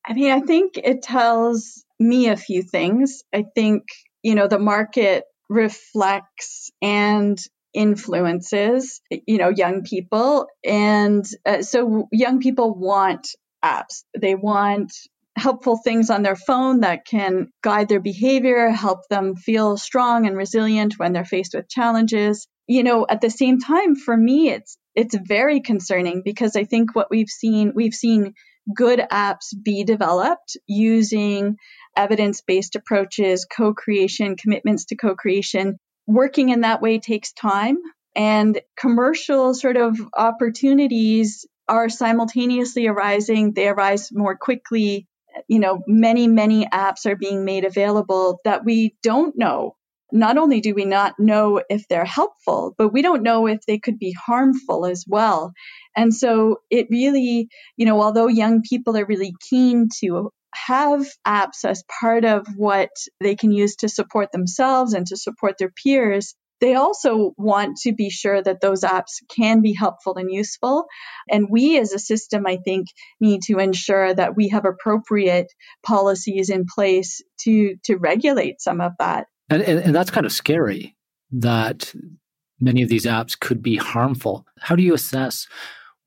I 0.06 0.14
mean, 0.14 0.32
I 0.32 0.40
think 0.42 0.78
it 0.78 1.02
tells 1.02 1.84
me 2.00 2.30
a 2.30 2.38
few 2.38 2.64
things. 2.64 3.24
I 3.34 3.46
think, 3.56 3.84
you 4.24 4.36
know, 4.36 4.48
the 4.48 4.60
market 4.60 5.24
reflects 5.50 6.72
and 6.82 7.38
influences, 7.74 9.02
you 9.10 9.38
know, 9.38 9.50
young 9.50 9.84
people. 9.84 10.48
And 10.64 11.26
uh, 11.46 11.62
so 11.62 12.08
young 12.12 12.40
people 12.40 12.74
want 12.74 13.30
apps. 13.64 14.04
They 14.18 14.36
want 14.36 14.94
helpful 15.38 15.78
things 15.78 16.10
on 16.10 16.24
their 16.24 16.36
phone 16.36 16.82
that 16.82 17.06
can 17.06 17.50
guide 17.64 17.88
their 17.90 18.00
behavior, 18.00 18.70
help 18.70 19.08
them 19.10 19.36
feel 19.36 19.78
strong 19.78 20.26
and 20.26 20.36
resilient 20.36 20.96
when 20.98 21.14
they're 21.14 21.26
faced 21.26 21.54
with 21.54 21.70
challenges. 21.70 22.48
You 22.68 22.84
know, 22.84 23.06
at 23.08 23.22
the 23.22 23.30
same 23.30 23.60
time, 23.60 23.96
for 23.96 24.18
me, 24.18 24.50
it's 24.50 24.78
it's 24.96 25.16
very 25.16 25.62
concerning 25.62 26.24
because 26.26 26.56
I 26.56 26.64
think 26.64 26.96
what 26.96 27.12
we've 27.12 27.30
seen, 27.30 27.74
we've 27.76 27.94
seen 27.94 28.34
good 28.74 29.00
apps 29.00 29.54
be 29.64 29.84
developed 29.84 30.58
using 30.66 31.58
evidence-based 31.98 32.76
approaches, 32.76 33.46
co-creation, 33.46 34.36
commitments 34.36 34.86
to 34.86 34.96
co-creation. 34.96 35.78
Working 36.06 36.50
in 36.50 36.62
that 36.62 36.82
way 36.82 37.00
takes 37.00 37.34
time 37.34 37.78
and 38.16 38.62
commercial 38.80 39.54
sort 39.54 39.78
of 39.78 40.00
opportunities 40.16 41.46
are 41.68 41.90
simultaneously 41.90 42.88
arising. 42.88 43.54
They 43.54 43.68
arise 43.68 44.10
more 44.12 44.38
quickly 44.38 45.08
you 45.48 45.60
know, 45.60 45.84
many, 45.88 46.28
many 46.28 46.66
apps 46.66 47.06
are 47.06 47.16
being 47.16 47.46
made 47.46 47.66
available 47.66 48.40
that 48.44 48.66
we 48.66 48.96
don't 49.04 49.38
know. 49.38 49.76
Not 50.12 50.38
only 50.38 50.62
do 50.62 50.74
we 50.74 50.86
not 50.86 51.16
know 51.20 51.62
if 51.70 51.88
they're 51.88 52.06
helpful, 52.06 52.74
but 52.78 52.94
we 52.94 53.02
don't 53.02 53.24
know 53.24 53.46
if 53.48 53.66
they 53.66 53.78
could 53.78 54.00
be 54.00 54.14
harmful 54.14 54.86
as 54.86 55.04
well. 55.06 55.52
And 55.98 56.14
so 56.14 56.62
it 56.70 56.88
really, 56.90 57.50
you 57.76 57.86
know, 57.86 58.02
although 58.02 58.28
young 58.28 58.62
people 58.62 58.96
are 58.98 59.06
really 59.06 59.34
keen 59.50 59.90
to 60.00 60.32
have 60.54 61.06
apps 61.26 61.66
as 61.66 61.84
part 62.00 62.26
of 62.26 62.48
what 62.56 62.90
they 63.20 63.36
can 63.36 63.52
use 63.52 63.76
to 63.78 63.90
support 63.90 64.32
themselves 64.32 64.94
and 64.94 65.06
to 65.08 65.18
support 65.18 65.58
their 65.58 65.72
peers, 65.72 66.36
they 66.60 66.76
also 66.76 67.34
want 67.38 67.78
to 67.78 67.94
be 67.94 68.10
sure 68.10 68.42
that 68.42 68.62
those 68.62 68.82
apps 68.82 69.22
can 69.30 69.62
be 69.62 69.74
helpful 69.74 70.16
and 70.16 70.32
useful. 70.32 70.86
And 71.30 71.48
we 71.50 71.78
as 71.78 71.94
a 71.94 72.00
system, 72.00 72.48
I 72.48 72.58
think, 72.58 72.88
need 73.20 73.44
to 73.44 73.60
ensure 73.60 74.14
that 74.14 74.36
we 74.36 74.50
have 74.50 74.66
appropriate 74.66 75.54
policies 75.86 76.50
in 76.50 76.66
place 76.66 77.22
to, 77.42 77.76
to 77.84 77.98
regulate 77.98 78.62
some 78.62 78.82
of 78.82 78.94
that. 79.00 79.28
And, 79.50 79.62
and, 79.62 79.80
and 79.80 79.96
that's 79.96 80.12
kind 80.12 80.26
of 80.26 80.32
scary 80.32 80.96
that 81.32 81.94
many 82.60 82.82
of 82.82 82.90
these 82.90 83.06
apps 83.06 83.40
could 83.40 83.62
be 83.62 83.76
harmful. 83.78 84.46
How 84.60 84.76
do 84.76 84.82
you 84.82 84.94
assess 84.94 85.48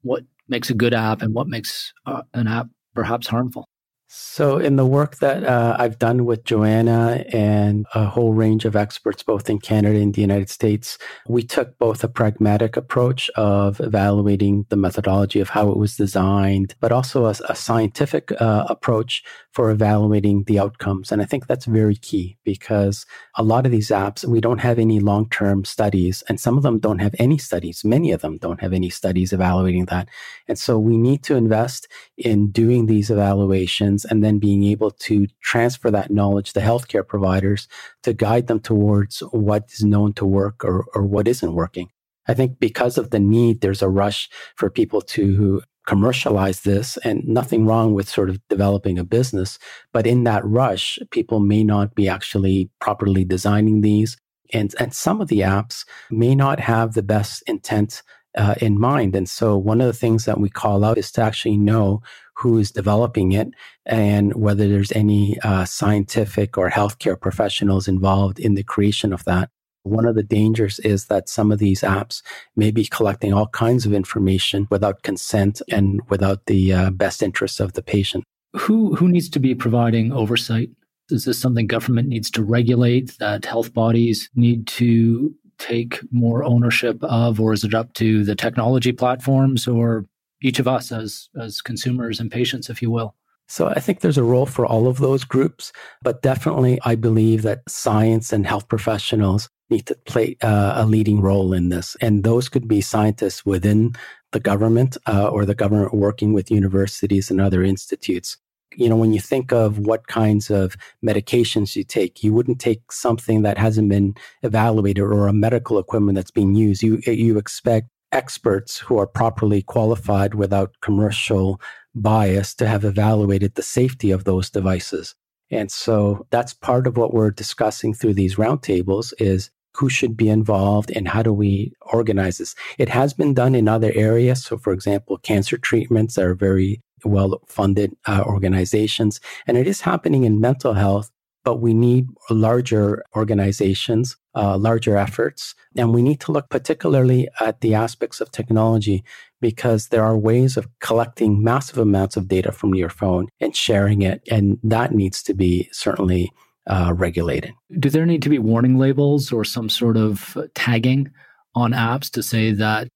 what 0.03 0.24
makes 0.48 0.70
a 0.70 0.74
good 0.74 0.94
app 0.94 1.22
and 1.22 1.33
what 1.33 1.46
makes 1.46 1.92
uh, 2.07 2.22
an 2.35 2.48
app 2.48 2.66
perhaps 2.94 3.29
harmful? 3.29 3.66
So, 4.12 4.59
in 4.59 4.75
the 4.75 4.85
work 4.85 5.18
that 5.18 5.44
uh, 5.44 5.77
I've 5.79 6.01
done 6.01 6.25
with 6.25 6.42
Joanna 6.42 7.25
and 7.33 7.87
a 7.94 8.07
whole 8.07 8.33
range 8.33 8.64
of 8.64 8.75
experts, 8.75 9.23
both 9.23 9.49
in 9.49 9.61
Canada 9.61 10.01
and 10.01 10.12
the 10.12 10.20
United 10.20 10.51
States, 10.51 10.99
we 11.29 11.44
took 11.44 11.79
both 11.79 12.03
a 12.03 12.09
pragmatic 12.09 12.77
approach 12.77 13.31
of 13.37 13.79
evaluating 13.79 14.66
the 14.68 14.77
methodology 14.77 15.38
of 15.38 15.51
how 15.51 15.70
it 15.70 15.77
was 15.77 15.94
designed, 15.94 16.75
but 16.81 16.90
also 16.90 17.27
a, 17.27 17.37
a 17.49 17.55
scientific 17.55 18.33
uh, 18.40 18.66
approach 18.68 19.23
for 19.53 19.70
evaluating 19.70 20.42
the 20.44 20.59
outcomes. 20.59 21.12
And 21.12 21.23
I 21.23 21.25
think 21.25 21.46
that's 21.46 21.66
very 21.66 21.96
key 21.96 22.37
because 22.42 23.07
a 23.37 23.44
lot 23.44 23.64
of 23.64 23.70
these 23.70 23.90
apps, 23.90 24.25
we 24.25 24.40
don't 24.40 24.59
have 24.59 24.81
any 24.81 24.99
long 24.99 25.29
term 25.29 25.64
studies, 25.64 26.25
and 26.29 26.40
some 26.40 26.57
of 26.57 26.64
them 26.64 26.81
don't 26.81 26.99
have 26.99 27.14
any 27.20 27.38
studies. 27.38 27.85
Many 27.85 28.11
of 28.11 28.23
them 28.23 28.38
don't 28.38 28.61
have 28.61 28.73
any 28.73 28.90
studies 28.90 29.33
evaluating 29.33 29.85
that. 29.85 30.09
And 30.49 30.59
so 30.59 30.81
we 30.81 30.96
need 30.99 31.23
to 31.25 31.37
invest 31.37 31.87
in 32.16 32.51
doing 32.51 32.87
these 32.87 33.09
evaluations 33.09 34.00
and 34.05 34.23
then 34.23 34.39
being 34.39 34.65
able 34.65 34.91
to 34.91 35.27
transfer 35.43 35.91
that 35.91 36.11
knowledge 36.11 36.53
to 36.53 36.61
healthcare 36.61 37.07
providers 37.07 37.69
to 38.03 38.13
guide 38.13 38.47
them 38.47 38.61
towards 38.61 39.21
what 39.31 39.71
is 39.73 39.85
known 39.85 40.13
to 40.15 40.25
work 40.25 40.65
or, 40.65 40.85
or 40.95 41.03
what 41.03 41.29
isn't 41.29 41.55
working. 41.55 41.91
I 42.29 42.35
think 42.35 42.61
because 42.61 42.99
of 42.99 43.11
the 43.11 43.19
need, 43.19 43.61
there's 43.61 43.83
a 43.83 43.89
rush 43.89 44.29
for 44.57 44.71
people 44.71 45.01
to 45.03 45.63
commercialize 45.87 46.61
this 46.61 46.97
and 46.99 47.27
nothing 47.27 47.67
wrong 47.67 47.95
with 47.95 48.09
sort 48.09 48.31
of 48.31 48.41
developing 48.49 48.99
a 48.99 49.05
business. 49.05 49.59
But 49.93 50.07
in 50.07 50.25
that 50.25 50.45
rush, 50.45 50.99
people 51.11 51.41
may 51.41 51.65
not 51.65 51.95
be 51.95 52.09
actually 52.09 52.71
properly 52.81 53.25
designing 53.25 53.81
these. 53.81 54.17
And, 54.53 54.75
and 54.79 54.95
some 54.95 55.21
of 55.21 55.29
the 55.29 55.41
apps 55.41 55.85
may 56.11 56.35
not 56.35 56.61
have 56.61 56.95
the 56.95 57.03
best 57.03 57.43
intent 57.47 58.03
uh, 58.37 58.55
in 58.61 58.79
mind. 58.79 59.17
And 59.17 59.29
so 59.29 59.57
one 59.57 59.81
of 59.81 59.87
the 59.87 59.93
things 59.93 60.25
that 60.25 60.39
we 60.39 60.49
call 60.49 60.85
out 60.85 60.99
is 60.99 61.11
to 61.13 61.23
actually 61.23 61.57
know 61.57 62.03
who 62.40 62.59
is 62.59 62.70
developing 62.70 63.33
it 63.33 63.48
and 63.87 64.35
whether 64.35 64.68
there's 64.68 64.92
any 64.92 65.38
uh, 65.42 65.64
scientific 65.64 66.57
or 66.57 66.70
healthcare 66.70 67.20
professionals 67.20 67.87
involved 67.87 68.38
in 68.38 68.55
the 68.55 68.62
creation 68.62 69.12
of 69.12 69.24
that. 69.24 69.50
One 69.83 70.05
of 70.05 70.14
the 70.14 70.22
dangers 70.22 70.79
is 70.81 71.07
that 71.07 71.29
some 71.29 71.53
of 71.53 71.59
these 71.59 71.81
apps 71.81 72.22
may 72.55 72.70
be 72.70 72.85
collecting 72.85 73.33
all 73.33 73.48
kinds 73.48 73.87
of 73.87 73.94
information 73.94 74.66
without 74.70 75.03
consent 75.03 75.62
and 75.70 76.00
without 76.09 76.46
the 76.46 76.72
uh, 76.72 76.90
best 76.90 77.22
interests 77.22 77.61
of 77.61 77.72
the 77.72 77.83
patient. 77.83 78.24
Who 78.55 78.94
who 78.96 79.09
needs 79.09 79.31
to 79.31 79.38
be 79.38 79.55
providing 79.55 80.12
oversight? 80.12 80.70
Is 81.11 81.24
this 81.24 81.40
something 81.40 81.66
government 81.66 82.09
needs 82.09 82.31
to 82.33 82.42
regulate? 82.42 83.16
That 83.18 83.44
health 83.44 83.72
bodies 83.72 84.29
need 84.35 84.66
to 84.68 85.35
take 85.59 86.00
more 86.11 86.42
ownership 86.42 86.98
of, 87.03 87.40
or 87.40 87.53
is 87.53 87.64
it 87.64 87.74
up 87.74 87.92
to 87.94 88.24
the 88.24 88.35
technology 88.35 88.92
platforms 88.92 89.68
or 89.68 90.07
each 90.42 90.59
of 90.59 90.68
us 90.68 90.92
as 90.92 91.29
as 91.40 91.61
consumers 91.61 92.20
and 92.20 92.31
patients, 92.31 92.70
if 92.70 92.83
you 92.83 92.90
will? 92.90 93.14
So 93.48 93.66
I 93.66 93.81
think 93.81 93.98
there's 93.98 94.16
a 94.16 94.22
role 94.22 94.46
for 94.46 94.64
all 94.64 94.87
of 94.87 94.98
those 94.98 95.24
groups, 95.24 95.72
but 96.03 96.22
definitely 96.22 96.79
I 96.85 96.94
believe 96.94 97.42
that 97.42 97.68
science 97.68 98.33
and 98.33 98.46
health 98.46 98.68
professionals 98.68 99.50
need 99.70 99.87
to 99.87 99.96
play 100.07 100.37
uh, 100.40 100.74
a 100.76 100.87
leading 100.87 101.20
role 101.20 101.53
in 101.53 101.68
this. 101.68 101.96
And 102.00 102.22
those 102.22 102.48
could 102.48 102.68
be 102.68 102.81
scientists 102.81 103.44
within 103.44 103.94
the 104.31 104.38
government 104.38 104.96
uh, 105.09 105.29
or 105.29 105.44
the 105.44 105.57
government 105.57 105.94
working 105.94 106.33
with 106.33 106.50
universities 106.50 107.29
and 107.29 107.40
other 107.40 107.64
institutes. 107.64 108.37
You 108.76 108.88
know, 108.88 108.96
when 108.96 109.12
you 109.12 109.20
think 109.20 109.53
of 109.53 109.81
what 109.81 110.07
kinds 110.07 110.48
of 110.48 110.76
medications 111.05 111.74
you 111.74 111.83
take, 111.83 112.22
you 112.22 112.33
wouldn't 112.33 112.61
take 112.61 112.92
something 112.92 113.42
that 113.42 113.59
hasn't 113.59 113.88
been 113.88 114.14
evaluated 114.42 115.03
or 115.03 115.26
a 115.26 115.33
medical 115.33 115.81
equipment 115.81 116.14
that's 116.14 116.31
being 116.31 116.55
used. 116.55 116.85
You, 116.85 117.00
you 117.05 117.37
expect 117.37 117.88
experts 118.12 118.79
who 118.79 118.99
are 118.99 119.07
properly 119.07 119.62
qualified 119.62 120.35
without 120.35 120.75
commercial 120.81 121.61
bias 121.94 122.55
to 122.55 122.66
have 122.66 122.85
evaluated 122.85 123.55
the 123.55 123.62
safety 123.62 124.11
of 124.11 124.25
those 124.25 124.51
devices. 124.51 125.14
And 125.51 125.70
so 125.70 126.27
that's 126.31 126.55
part 126.55 126.87
of 126.87 126.96
what 126.96 127.12
we're 127.12 127.31
discussing 127.31 127.94
through 127.94 128.14
these 128.14 128.37
roundtables 128.37 129.12
is 129.18 129.51
who 129.77 129.88
should 129.88 130.16
be 130.16 130.29
involved 130.29 130.90
and 130.94 131.09
how 131.09 131.23
do 131.23 131.33
we 131.33 131.73
organize 131.92 132.38
this? 132.38 132.55
It 132.79 132.88
has 132.88 133.12
been 133.12 133.35
done 133.35 133.55
in 133.55 133.68
other 133.68 133.92
areas. 133.94 134.44
So, 134.44 134.59
for 134.59 134.73
example, 134.73 135.18
cancer 135.18 135.57
treatments 135.57 136.18
are 136.18 136.35
very 136.35 136.81
well 137.05 137.40
funded 137.46 137.96
uh, 138.07 138.23
organizations, 138.27 139.20
and 139.46 139.57
it 139.57 139.66
is 139.66 139.81
happening 139.81 140.25
in 140.25 140.40
mental 140.40 140.75
health 140.75 141.11
but 141.44 141.57
we 141.61 141.74
need 141.74 142.07
larger 142.29 143.03
organizations, 143.16 144.16
uh, 144.35 144.57
larger 144.57 144.96
efforts. 144.96 145.55
And 145.76 145.94
we 145.94 146.03
need 146.03 146.20
to 146.20 146.33
look 146.33 146.48
particularly 146.48 147.29
at 147.40 147.61
the 147.61 147.74
aspects 147.74 148.20
of 148.20 148.31
technology 148.31 149.05
because 149.40 149.88
there 149.88 150.05
are 150.05 150.16
ways 150.18 150.57
of 150.57 150.68
collecting 150.81 151.42
massive 151.42 151.79
amounts 151.79 152.16
of 152.16 152.29
data 152.29 152.53
from 152.53 152.74
your 152.74 152.90
phone 152.90 153.29
and 153.40 153.57
sharing 153.57 154.03
it. 154.03 154.22
And 154.31 154.59
that 154.62 154.92
needs 154.92 155.22
to 155.24 155.35
be 155.35 155.68
certainly 155.72 156.31
uh, 156.66 156.92
regulated. 156.94 157.53
Do 157.79 157.88
there 157.88 158.07
need 158.07 158.22
to 158.22 158.29
be 158.29 158.38
warning 158.38 158.79
labels 158.79 159.33
or 159.33 159.44
some 159.44 159.68
sort 159.68 159.96
of 159.96 160.37
tagging 160.55 161.11
on 161.55 161.72
apps 161.72 162.11
to 162.12 162.22
say 162.22 162.53
that 162.53 162.88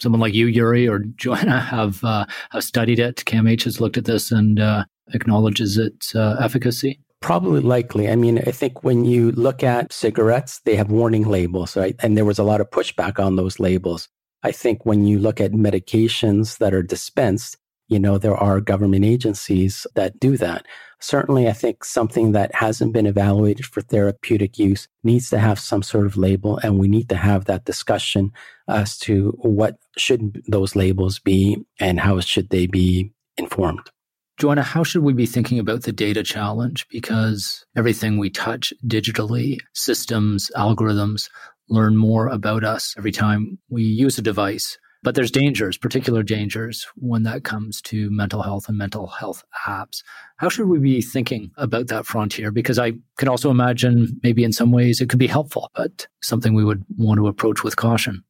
someone 0.00 0.20
like 0.20 0.34
you, 0.34 0.46
Yuri, 0.46 0.88
or 0.88 0.98
Joanna 0.98 1.60
have, 1.76 2.02
uh, 2.02 2.26
have 2.50 2.64
studied 2.64 2.98
it? 2.98 3.16
CAMH 3.24 3.64
has 3.64 3.80
looked 3.80 3.96
at 3.96 4.04
this 4.04 4.32
and 4.32 4.58
uh, 4.58 4.84
acknowledges 5.14 5.78
its 5.78 6.14
uh, 6.14 6.36
efficacy? 6.40 6.98
Probably 7.22 7.60
likely. 7.60 8.10
I 8.10 8.16
mean, 8.16 8.38
I 8.40 8.50
think 8.50 8.82
when 8.82 9.04
you 9.04 9.30
look 9.32 9.62
at 9.62 9.92
cigarettes, 9.92 10.60
they 10.64 10.74
have 10.74 10.90
warning 10.90 11.22
labels, 11.22 11.76
right? 11.76 11.94
And 12.00 12.16
there 12.16 12.24
was 12.24 12.40
a 12.40 12.44
lot 12.44 12.60
of 12.60 12.70
pushback 12.70 13.24
on 13.24 13.36
those 13.36 13.60
labels. 13.60 14.08
I 14.42 14.50
think 14.50 14.84
when 14.84 15.06
you 15.06 15.20
look 15.20 15.40
at 15.40 15.52
medications 15.52 16.58
that 16.58 16.74
are 16.74 16.82
dispensed, 16.82 17.56
you 17.86 18.00
know, 18.00 18.18
there 18.18 18.36
are 18.36 18.60
government 18.60 19.04
agencies 19.04 19.86
that 19.94 20.18
do 20.18 20.36
that. 20.38 20.66
Certainly, 20.98 21.48
I 21.48 21.52
think 21.52 21.84
something 21.84 22.32
that 22.32 22.54
hasn't 22.56 22.92
been 22.92 23.06
evaluated 23.06 23.66
for 23.66 23.82
therapeutic 23.82 24.58
use 24.58 24.88
needs 25.04 25.30
to 25.30 25.38
have 25.38 25.60
some 25.60 25.82
sort 25.82 26.06
of 26.06 26.16
label, 26.16 26.58
and 26.58 26.78
we 26.78 26.88
need 26.88 27.08
to 27.10 27.16
have 27.16 27.44
that 27.44 27.64
discussion 27.64 28.32
as 28.68 28.98
to 28.98 29.30
what 29.42 29.78
should 29.96 30.42
those 30.48 30.74
labels 30.74 31.20
be 31.20 31.64
and 31.78 32.00
how 32.00 32.18
should 32.20 32.50
they 32.50 32.66
be 32.66 33.12
informed. 33.36 33.90
Joanna, 34.38 34.62
how 34.62 34.82
should 34.82 35.02
we 35.02 35.12
be 35.12 35.26
thinking 35.26 35.58
about 35.58 35.82
the 35.82 35.92
data 35.92 36.22
challenge? 36.22 36.86
Because 36.88 37.64
everything 37.76 38.18
we 38.18 38.30
touch 38.30 38.72
digitally, 38.86 39.58
systems, 39.74 40.50
algorithms, 40.56 41.28
learn 41.68 41.96
more 41.96 42.28
about 42.28 42.64
us 42.64 42.94
every 42.98 43.12
time 43.12 43.58
we 43.68 43.82
use 43.82 44.18
a 44.18 44.22
device. 44.22 44.78
But 45.04 45.16
there's 45.16 45.32
dangers, 45.32 45.76
particular 45.76 46.22
dangers, 46.22 46.86
when 46.94 47.24
that 47.24 47.42
comes 47.42 47.82
to 47.82 48.08
mental 48.10 48.40
health 48.42 48.68
and 48.68 48.78
mental 48.78 49.08
health 49.08 49.42
apps. 49.66 50.02
How 50.36 50.48
should 50.48 50.68
we 50.68 50.78
be 50.78 51.02
thinking 51.02 51.50
about 51.56 51.88
that 51.88 52.06
frontier? 52.06 52.52
Because 52.52 52.78
I 52.78 52.92
can 53.18 53.28
also 53.28 53.50
imagine 53.50 54.20
maybe 54.22 54.44
in 54.44 54.52
some 54.52 54.70
ways 54.70 55.00
it 55.00 55.08
could 55.08 55.18
be 55.18 55.26
helpful, 55.26 55.70
but 55.74 56.06
something 56.22 56.54
we 56.54 56.64
would 56.64 56.84
want 56.96 57.18
to 57.18 57.26
approach 57.26 57.64
with 57.64 57.74
caution. 57.74 58.22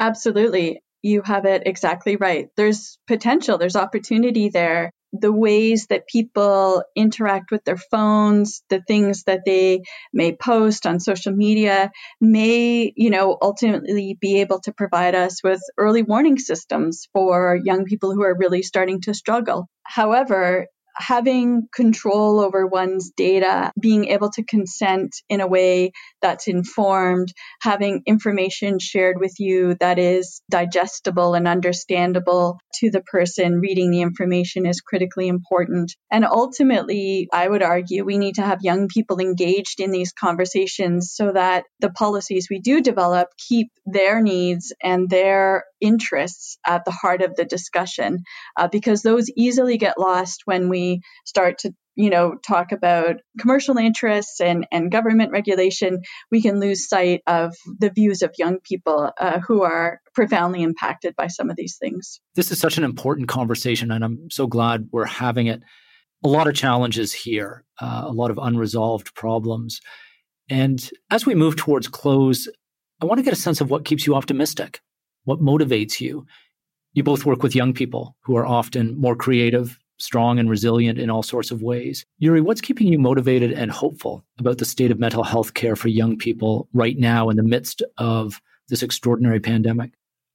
Absolutely. 0.00 0.82
You 1.00 1.22
have 1.22 1.46
it 1.46 1.62
exactly 1.64 2.16
right. 2.16 2.48
There's 2.56 2.98
potential, 3.06 3.56
there's 3.56 3.76
opportunity 3.76 4.50
there 4.50 4.92
the 5.12 5.32
ways 5.32 5.86
that 5.88 6.06
people 6.06 6.82
interact 6.94 7.50
with 7.50 7.64
their 7.64 7.76
phones, 7.76 8.62
the 8.68 8.80
things 8.80 9.24
that 9.24 9.42
they 9.44 9.82
may 10.12 10.36
post 10.36 10.86
on 10.86 11.00
social 11.00 11.32
media 11.32 11.90
may, 12.20 12.92
you 12.96 13.10
know, 13.10 13.36
ultimately 13.40 14.16
be 14.20 14.40
able 14.40 14.60
to 14.60 14.72
provide 14.72 15.14
us 15.14 15.42
with 15.42 15.60
early 15.76 16.02
warning 16.02 16.38
systems 16.38 17.08
for 17.12 17.58
young 17.62 17.84
people 17.84 18.12
who 18.14 18.22
are 18.22 18.36
really 18.36 18.62
starting 18.62 19.00
to 19.02 19.14
struggle. 19.14 19.68
However, 19.82 20.66
having 20.98 21.68
control 21.74 22.40
over 22.40 22.66
one's 22.66 23.10
data, 23.10 23.72
being 23.80 24.06
able 24.06 24.30
to 24.30 24.42
consent 24.44 25.14
in 25.28 25.40
a 25.40 25.46
way 25.46 25.92
that's 26.20 26.48
informed, 26.48 27.32
having 27.62 28.02
information 28.06 28.78
shared 28.78 29.18
with 29.20 29.38
you 29.38 29.76
that 29.80 29.98
is 29.98 30.42
digestible 30.50 31.34
and 31.34 31.46
understandable 31.46 32.58
to 32.74 32.90
the 32.90 33.00
person 33.00 33.60
reading 33.60 33.90
the 33.90 34.02
information 34.02 34.66
is 34.66 34.80
critically 34.80 35.28
important. 35.28 35.94
And 36.10 36.24
ultimately, 36.24 37.28
I 37.32 37.48
would 37.48 37.62
argue 37.62 38.04
we 38.04 38.18
need 38.18 38.36
to 38.36 38.42
have 38.42 38.58
young 38.62 38.88
people 38.88 39.20
engaged 39.20 39.80
in 39.80 39.90
these 39.90 40.12
conversations 40.12 41.12
so 41.14 41.32
that 41.32 41.64
the 41.80 41.90
policies 41.90 42.48
we 42.50 42.60
do 42.60 42.80
develop 42.80 43.28
keep 43.36 43.70
their 43.86 44.20
needs 44.20 44.72
and 44.82 45.08
their 45.08 45.64
interests 45.80 46.58
at 46.66 46.84
the 46.84 46.90
heart 46.90 47.22
of 47.22 47.36
the 47.36 47.44
discussion 47.44 48.24
uh, 48.56 48.68
because 48.68 49.02
those 49.02 49.30
easily 49.36 49.78
get 49.78 49.98
lost 49.98 50.42
when 50.44 50.68
we 50.68 50.87
start 51.24 51.58
to 51.58 51.72
you 51.96 52.10
know 52.10 52.36
talk 52.46 52.72
about 52.72 53.16
commercial 53.40 53.76
interests 53.76 54.40
and, 54.40 54.66
and 54.70 54.90
government 54.90 55.32
regulation 55.32 56.00
we 56.30 56.40
can 56.40 56.60
lose 56.60 56.88
sight 56.88 57.22
of 57.26 57.54
the 57.78 57.90
views 57.90 58.22
of 58.22 58.32
young 58.38 58.58
people 58.60 59.10
uh, 59.20 59.40
who 59.40 59.62
are 59.62 60.00
profoundly 60.14 60.62
impacted 60.62 61.14
by 61.16 61.26
some 61.26 61.50
of 61.50 61.56
these 61.56 61.76
things. 61.80 62.20
This 62.34 62.50
is 62.50 62.60
such 62.60 62.78
an 62.78 62.84
important 62.84 63.28
conversation 63.28 63.90
and 63.90 64.04
i'm 64.04 64.30
so 64.30 64.46
glad 64.46 64.88
we're 64.92 65.04
having 65.04 65.46
it. 65.46 65.62
A 66.24 66.28
lot 66.28 66.48
of 66.48 66.54
challenges 66.54 67.12
here 67.12 67.64
uh, 67.80 68.04
a 68.06 68.12
lot 68.12 68.30
of 68.30 68.38
unresolved 68.38 69.14
problems. 69.14 69.80
And 70.50 70.90
as 71.10 71.26
we 71.26 71.34
move 71.34 71.56
towards 71.56 71.88
close 71.88 72.48
i 73.00 73.04
want 73.04 73.18
to 73.18 73.24
get 73.24 73.32
a 73.32 73.36
sense 73.36 73.60
of 73.60 73.70
what 73.70 73.84
keeps 73.84 74.06
you 74.06 74.14
optimistic 74.14 74.80
what 75.28 75.40
motivates 75.40 76.00
you? 76.00 76.24
You 76.94 77.02
both 77.02 77.26
work 77.26 77.42
with 77.42 77.54
young 77.54 77.74
people 77.74 78.16
who 78.22 78.38
are 78.38 78.46
often 78.46 78.98
more 78.98 79.14
creative, 79.14 79.78
strong, 79.98 80.38
and 80.38 80.48
resilient 80.48 80.98
in 80.98 81.10
all 81.10 81.22
sorts 81.22 81.50
of 81.50 81.62
ways. 81.62 82.04
Yuri, 82.18 82.40
what's 82.40 82.60
keeping 82.60 82.86
you 82.86 82.98
motivated 82.98 83.52
and 83.52 83.70
hopeful 83.70 84.24
about 84.38 84.58
the 84.58 84.64
state 84.64 84.90
of 84.90 84.98
mental 84.98 85.24
health 85.24 85.54
care 85.54 85.76
for 85.76 85.88
young 85.88 86.16
people 86.16 86.68
right 86.72 86.98
now 86.98 87.28
in 87.28 87.36
the 87.36 87.42
midst 87.42 87.82
of 87.98 88.40
this 88.68 88.82
extraordinary 88.82 89.40
pandemic? 89.40 89.92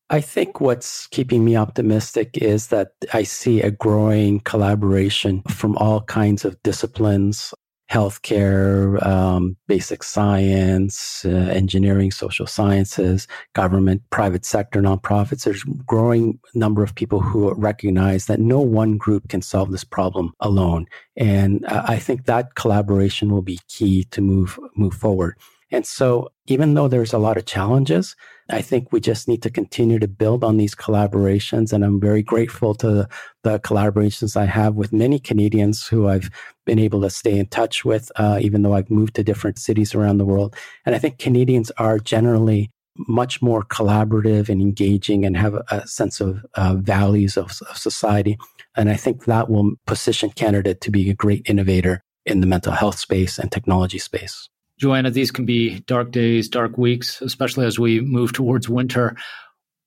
I 0.10 0.22
think 0.22 0.62
what's 0.62 1.08
keeping 1.08 1.44
me 1.44 1.56
optimistic 1.56 2.38
is 2.38 2.68
that 2.68 2.92
I 3.14 3.24
see 3.24 3.62
a 3.62 3.72
growing 3.72 4.42
collaboration 4.42 5.42
from 5.50 5.76
all 5.78 6.02
kinds 6.02 6.46
of 6.46 6.62
disciplines, 6.62 7.54
healthcare, 7.94 9.06
um, 9.06 9.56
basic 9.68 10.02
science, 10.02 11.24
uh, 11.26 11.30
engineering, 11.30 12.10
social 12.10 12.48
sciences, 12.48 13.28
government, 13.54 14.02
private 14.10 14.46
sector, 14.46 14.82
nonprofits. 14.82 15.44
There's 15.44 15.64
growing 15.86 16.40
number 16.56 16.82
of 16.82 16.96
people 16.96 17.20
who 17.20 17.54
recognize 17.54 18.26
that 18.26 18.40
no 18.40 18.60
one 18.60 18.98
group 18.98 19.30
can 19.30 19.44
solve 19.44 19.70
this 19.70 19.84
problem 19.84 20.34
alone. 20.40 20.88
And 21.18 21.64
uh, 21.68 21.84
I 21.88 21.98
think 22.00 22.26
that 22.26 22.56
collaboration 22.56 23.30
will 23.30 23.44
be 23.44 23.60
key 23.68 24.06
to 24.06 24.22
move, 24.22 24.60
move 24.76 24.96
forward. 24.96 25.36
And 25.74 25.88
so, 25.88 26.30
even 26.46 26.76
though 26.76 26.88
there's 26.88 27.14
a 27.14 27.18
lot 27.18 27.36
of 27.36 27.48
challenges, 27.48 28.16
I 28.48 28.62
think 28.62 28.92
we 28.92 29.00
just 29.00 29.28
need 29.28 29.42
to 29.42 29.50
continue 29.50 29.98
to 29.98 30.08
build 30.08 30.44
on 30.44 30.58
these 30.58 30.76
collaborations. 30.76 31.74
And 31.74 31.84
I'm 31.84 32.00
very 32.00 32.22
grateful 32.22 32.76
to 32.76 33.08
the, 33.42 33.60
collaborations 33.60 34.38
I 34.38 34.46
have 34.46 34.76
with 34.76 34.94
many 34.94 35.18
Canadians 35.18 35.88
who 35.88 36.08
I've 36.08 36.30
been 36.66 36.78
able 36.78 37.02
to 37.02 37.10
stay 37.10 37.40
in 37.40 37.48
touch 37.48 37.84
with, 37.84 38.12
uh, 38.18 38.38
even 38.40 38.62
though 38.62 38.76
I've 38.76 38.92
moved 38.92 39.16
to 39.16 39.24
different 39.24 39.58
cities 39.58 39.96
around 39.96 40.20
the 40.20 40.26
world. 40.26 40.56
And 40.86 40.94
I 40.94 41.00
think 41.00 41.18
Canadians 41.18 41.72
are 41.72 41.98
generally 41.98 42.70
much 42.96 43.42
more 43.42 43.64
collaborative 43.64 44.50
and 44.50 44.62
engaging 44.62 45.26
and 45.26 45.36
have 45.36 45.56
a, 45.56 45.64
a 45.72 45.88
sense 45.88 46.22
of 46.22 46.46
uh, 46.54 46.76
values 46.76 47.36
of, 47.36 47.52
of 47.68 47.78
society. 47.78 48.38
And 48.76 48.92
I 48.92 48.96
think 48.96 49.26
that 49.26 49.50
will 49.50 49.72
position 49.88 50.30
Canada 50.30 50.76
to 50.76 50.92
be 50.92 51.10
a 51.10 51.16
great 51.16 51.42
innovator 51.50 52.04
in 52.28 52.42
the 52.42 52.48
mental 52.48 52.74
health 52.74 53.00
space 53.00 53.40
and 53.40 53.52
technology 53.52 53.98
space. 53.98 54.50
Joanna, 54.80 55.12
these 55.12 55.32
can 55.32 55.46
be 55.46 55.80
dark 55.82 56.12
days, 56.12 56.50
dark 56.50 56.78
weeks, 56.78 57.22
especially 57.22 57.66
as 57.66 57.80
we 57.80 58.02
move 58.02 58.34
towards 58.34 58.68
winter. 58.68 59.16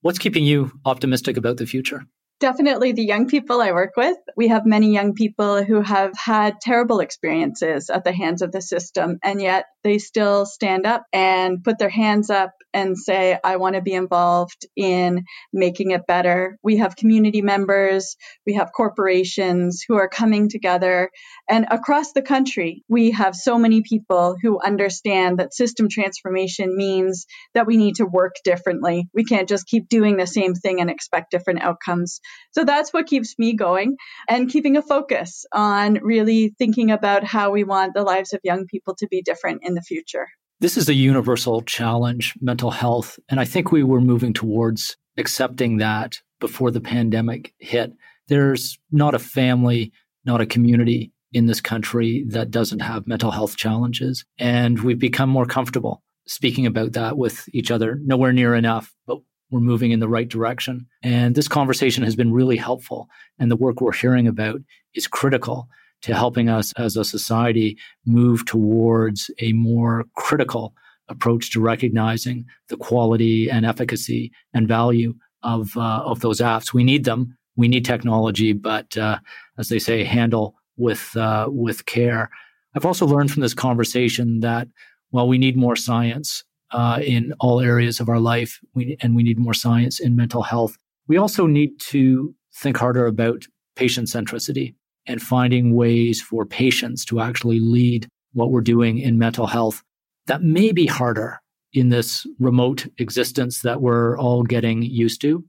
What's 0.01 0.19
keeping 0.19 0.45
you 0.45 0.71
optimistic 0.85 1.37
about 1.37 1.57
the 1.57 1.65
future? 1.65 2.03
Definitely 2.39 2.91
the 2.91 3.03
young 3.05 3.27
people 3.27 3.61
I 3.61 3.71
work 3.71 3.93
with. 3.97 4.15
We 4.35 4.49
have 4.49 4.65
many 4.65 4.93
young 4.93 5.15
people 5.15 5.63
who 5.63 5.81
have 5.81 6.11
had 6.15 6.61
terrible 6.61 6.99
experiences 6.99 7.89
at 7.89 8.03
the 8.03 8.11
hands 8.11 8.43
of 8.43 8.51
the 8.51 8.61
system, 8.61 9.17
and 9.23 9.41
yet 9.41 9.65
they 9.83 9.97
still 9.97 10.45
stand 10.45 10.85
up 10.85 11.03
and 11.11 11.63
put 11.63 11.79
their 11.79 11.89
hands 11.89 12.29
up 12.29 12.51
and 12.77 12.95
say, 12.95 13.39
I 13.43 13.57
want 13.57 13.73
to 13.73 13.81
be 13.81 13.95
involved 13.95 14.67
in 14.75 15.25
making 15.51 15.91
it 15.91 16.05
better. 16.05 16.59
We 16.61 16.77
have 16.77 16.95
community 16.95 17.41
members, 17.41 18.15
we 18.45 18.53
have 18.53 18.71
corporations 18.71 19.83
who 19.87 19.95
are 19.95 20.07
coming 20.07 20.47
together. 20.47 21.09
And 21.49 21.65
across 21.71 22.11
the 22.11 22.21
country, 22.21 22.83
we 22.87 23.09
have 23.11 23.35
so 23.35 23.57
many 23.57 23.81
people 23.81 24.35
who 24.39 24.61
understand 24.61 25.39
that 25.39 25.55
system 25.55 25.89
transformation 25.89 26.77
means 26.77 27.25
that 27.55 27.65
we 27.65 27.77
need 27.77 27.95
to 27.95 28.05
work 28.05 28.35
differently. 28.43 29.09
We 29.11 29.25
can't 29.25 29.49
just 29.49 29.65
keep 29.65 29.89
doing 29.89 30.15
the 30.15 30.27
same 30.27 30.53
thing 30.53 30.79
and 30.79 30.91
expect 30.91 31.31
different 31.31 31.63
outcomes. 31.63 32.21
So 32.51 32.63
that's 32.63 32.93
what 32.93 33.07
keeps 33.07 33.39
me 33.39 33.55
going 33.55 33.97
and 34.29 34.51
keeping 34.51 34.77
a 34.77 34.83
focus 34.83 35.47
on 35.51 35.95
really 36.03 36.53
thinking 36.59 36.91
about 36.91 37.23
how 37.23 37.49
we 37.49 37.63
want 37.63 37.95
the 37.95 38.03
lives 38.03 38.33
of 38.33 38.41
young 38.43 38.67
people 38.67 38.93
to 38.99 39.07
be 39.07 39.23
different 39.23 39.61
in 39.63 39.73
the 39.73 39.81
future. 39.81 40.27
This 40.59 40.75
is 40.75 40.89
a 40.89 40.93
universal 40.95 41.61
challenge, 41.61 42.33
mental 42.41 42.71
health. 42.71 43.19
And 43.29 43.39
I 43.39 43.45
think 43.45 43.71
we 43.71 43.83
were 43.83 44.01
moving 44.01 44.33
towards 44.33 44.97
accepting 45.15 45.77
that 45.77 46.19
before 46.39 46.71
the 46.71 46.81
pandemic 46.81 47.53
hit. 47.59 47.93
There's 48.27 48.79
not 48.91 49.13
a 49.13 49.19
family, 49.19 49.91
not 50.25 50.41
a 50.41 50.47
community 50.47 51.11
in 51.31 51.45
this 51.45 51.61
country 51.61 52.25
that 52.29 52.49
doesn't 52.49 52.79
have 52.79 53.05
mental 53.05 53.29
health 53.29 53.55
challenges. 53.55 54.25
And 54.39 54.79
we've 54.81 54.97
become 54.97 55.29
more 55.29 55.45
comfortable 55.45 56.01
speaking 56.25 56.65
about 56.65 56.93
that 56.93 57.19
with 57.19 57.47
each 57.53 57.69
other. 57.69 57.99
Nowhere 58.03 58.33
near 58.33 58.55
enough, 58.55 58.95
but 59.05 59.19
we're 59.51 59.59
moving 59.59 59.91
in 59.91 59.99
the 59.99 60.09
right 60.09 60.27
direction. 60.27 60.87
And 61.03 61.35
this 61.35 61.47
conversation 61.47 62.03
has 62.03 62.15
been 62.15 62.33
really 62.33 62.57
helpful. 62.57 63.09
And 63.37 63.51
the 63.51 63.55
work 63.55 63.79
we're 63.79 63.93
hearing 63.93 64.27
about 64.27 64.61
is 64.95 65.05
critical 65.05 65.69
to 66.01 66.13
helping 66.13 66.49
us 66.49 66.73
as 66.77 66.95
a 66.95 67.05
society 67.05 67.77
move 68.05 68.45
towards 68.45 69.31
a 69.39 69.53
more 69.53 70.05
critical 70.15 70.73
approach 71.09 71.51
to 71.51 71.61
recognizing 71.61 72.45
the 72.69 72.77
quality 72.77 73.49
and 73.49 73.65
efficacy 73.65 74.31
and 74.53 74.67
value 74.67 75.13
of 75.43 75.75
uh, 75.77 76.01
of 76.05 76.19
those 76.19 76.39
apps. 76.39 76.73
We 76.73 76.83
need 76.83 77.05
them. 77.05 77.37
We 77.55 77.67
need 77.67 77.85
technology, 77.85 78.53
but 78.53 78.95
uh, 78.97 79.19
as 79.57 79.69
they 79.69 79.79
say, 79.79 80.03
handle 80.03 80.55
with 80.77 81.15
uh, 81.15 81.47
with 81.49 81.85
care. 81.85 82.29
I've 82.75 82.85
also 82.85 83.07
learned 83.07 83.31
from 83.31 83.41
this 83.41 83.53
conversation 83.53 84.41
that 84.41 84.67
while 85.09 85.27
we 85.27 85.37
need 85.37 85.57
more 85.57 85.75
science 85.75 86.43
uh, 86.71 86.99
in 87.01 87.33
all 87.39 87.61
areas 87.61 87.99
of 87.99 88.09
our 88.09 88.19
life, 88.19 88.59
we, 88.73 88.97
and 89.01 89.15
we 89.15 89.23
need 89.23 89.39
more 89.39 89.53
science 89.53 89.99
in 89.99 90.15
mental 90.15 90.43
health, 90.43 90.77
we 91.07 91.17
also 91.17 91.47
need 91.47 91.79
to 91.79 92.35
think 92.53 92.77
harder 92.77 93.05
about 93.05 93.45
patient 93.75 94.07
centricity 94.07 94.75
and 95.07 95.21
finding 95.21 95.75
ways 95.75 96.21
for 96.21 96.45
patients 96.45 97.05
to 97.05 97.19
actually 97.19 97.59
lead 97.59 98.07
what 98.33 98.51
we're 98.51 98.61
doing 98.61 98.99
in 98.99 99.17
mental 99.17 99.47
health. 99.47 99.83
That 100.27 100.43
may 100.43 100.71
be 100.71 100.85
harder 100.85 101.39
in 101.73 101.89
this 101.89 102.25
remote 102.39 102.87
existence 102.97 103.61
that 103.61 103.81
we're 103.81 104.17
all 104.17 104.43
getting 104.43 104.81
used 104.81 105.21
to. 105.21 105.43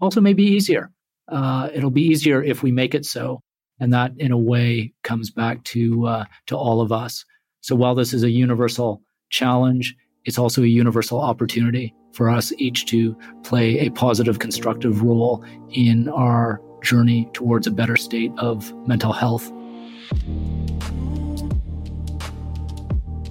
Also, 0.00 0.20
may 0.20 0.32
be 0.32 0.44
easier. 0.44 0.90
Uh, 1.28 1.68
it'll 1.72 1.90
be 1.90 2.02
easier 2.02 2.42
if 2.42 2.62
we 2.62 2.72
make 2.72 2.94
it 2.94 3.04
so, 3.04 3.40
and 3.78 3.92
that, 3.92 4.12
in 4.18 4.32
a 4.32 4.38
way, 4.38 4.92
comes 5.04 5.30
back 5.30 5.62
to 5.64 6.06
uh, 6.06 6.24
to 6.46 6.56
all 6.56 6.80
of 6.80 6.92
us. 6.92 7.24
So, 7.60 7.76
while 7.76 7.94
this 7.94 8.12
is 8.12 8.22
a 8.22 8.30
universal 8.30 9.02
challenge, 9.30 9.94
it's 10.24 10.38
also 10.38 10.62
a 10.62 10.66
universal 10.66 11.20
opportunity 11.20 11.94
for 12.12 12.28
us 12.28 12.52
each 12.58 12.86
to 12.86 13.16
play 13.44 13.78
a 13.78 13.90
positive, 13.90 14.38
constructive 14.38 15.02
role 15.02 15.44
in 15.70 16.08
our 16.08 16.60
journey 16.82 17.28
towards 17.32 17.66
a 17.66 17.70
better 17.70 17.96
state 17.96 18.32
of 18.38 18.72
mental 18.86 19.12
health. 19.12 19.50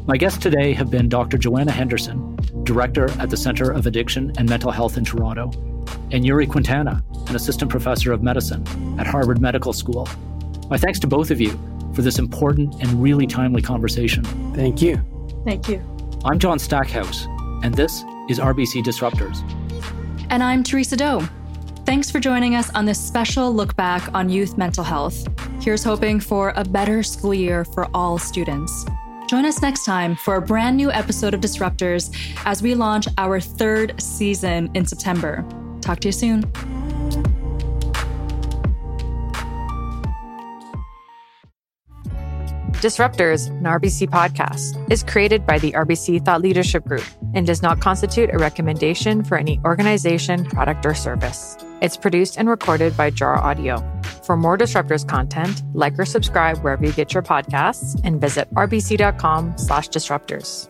My 0.07 0.17
guests 0.17 0.39
today 0.39 0.73
have 0.73 0.89
been 0.89 1.07
Dr. 1.07 1.37
Joanna 1.37 1.71
Henderson, 1.71 2.35
Director 2.63 3.11
at 3.19 3.29
the 3.29 3.37
Center 3.37 3.71
of 3.71 3.85
Addiction 3.85 4.33
and 4.37 4.49
Mental 4.49 4.71
Health 4.71 4.97
in 4.97 5.05
Toronto, 5.05 5.51
and 6.11 6.25
Yuri 6.25 6.47
Quintana, 6.47 7.03
an 7.27 7.35
Assistant 7.35 7.69
Professor 7.69 8.11
of 8.11 8.23
Medicine 8.23 8.65
at 8.99 9.05
Harvard 9.05 9.39
Medical 9.39 9.71
School. 9.71 10.07
My 10.69 10.77
thanks 10.77 10.99
to 10.99 11.07
both 11.07 11.31
of 11.31 11.39
you 11.39 11.51
for 11.93 12.01
this 12.01 12.17
important 12.17 12.73
and 12.81 13.01
really 13.01 13.27
timely 13.27 13.61
conversation. 13.61 14.23
Thank 14.53 14.81
you. 14.81 14.99
Thank 15.45 15.67
you. 15.67 15.81
I'm 16.25 16.39
John 16.39 16.59
Stackhouse, 16.59 17.25
and 17.63 17.73
this 17.75 18.03
is 18.29 18.39
RBC 18.39 18.83
Disruptors. 18.83 19.39
And 20.29 20.43
I'm 20.43 20.63
Theresa 20.63 20.97
Do. 20.97 21.27
Thanks 21.89 22.11
for 22.11 22.19
joining 22.19 22.53
us 22.53 22.69
on 22.75 22.85
this 22.85 23.03
special 23.03 23.51
look 23.51 23.75
back 23.75 24.13
on 24.13 24.29
youth 24.29 24.59
mental 24.59 24.83
health. 24.83 25.27
Here's 25.59 25.83
hoping 25.83 26.19
for 26.19 26.53
a 26.55 26.63
better 26.63 27.01
school 27.01 27.33
year 27.33 27.65
for 27.65 27.89
all 27.95 28.19
students. 28.19 28.85
Join 29.27 29.43
us 29.43 29.59
next 29.63 29.85
time 29.85 30.15
for 30.15 30.35
a 30.35 30.41
brand 30.41 30.77
new 30.77 30.91
episode 30.91 31.33
of 31.33 31.41
Disruptors 31.41 32.15
as 32.45 32.61
we 32.61 32.75
launch 32.75 33.07
our 33.17 33.39
third 33.39 33.99
season 33.99 34.69
in 34.75 34.85
September. 34.85 35.43
Talk 35.81 35.99
to 36.01 36.09
you 36.09 36.11
soon. 36.11 36.43
Disruptors, 42.79 43.49
an 43.49 43.63
RBC 43.63 44.07
podcast, 44.07 44.89
is 44.89 45.03
created 45.03 45.45
by 45.45 45.59
the 45.59 45.73
RBC 45.73 46.23
Thought 46.23 46.41
Leadership 46.41 46.85
Group 46.85 47.03
and 47.33 47.45
does 47.45 47.61
not 47.61 47.81
constitute 47.81 48.29
a 48.33 48.37
recommendation 48.37 49.21
for 49.21 49.37
any 49.37 49.59
organization, 49.65 50.45
product, 50.45 50.85
or 50.85 50.93
service. 50.93 51.57
It's 51.81 51.97
produced 51.97 52.37
and 52.37 52.47
recorded 52.47 52.95
by 52.95 53.09
Jar 53.09 53.37
Audio. 53.37 53.83
For 54.23 54.37
more 54.37 54.57
Disruptors 54.57 55.05
content, 55.05 55.61
like 55.73 55.99
or 55.99 56.05
subscribe 56.05 56.59
wherever 56.59 56.85
you 56.85 56.93
get 56.93 57.13
your 57.13 57.23
podcasts 57.23 57.99
and 58.05 58.21
visit 58.21 58.49
rbc.com 58.53 59.57
slash 59.57 59.89
disruptors. 59.89 60.69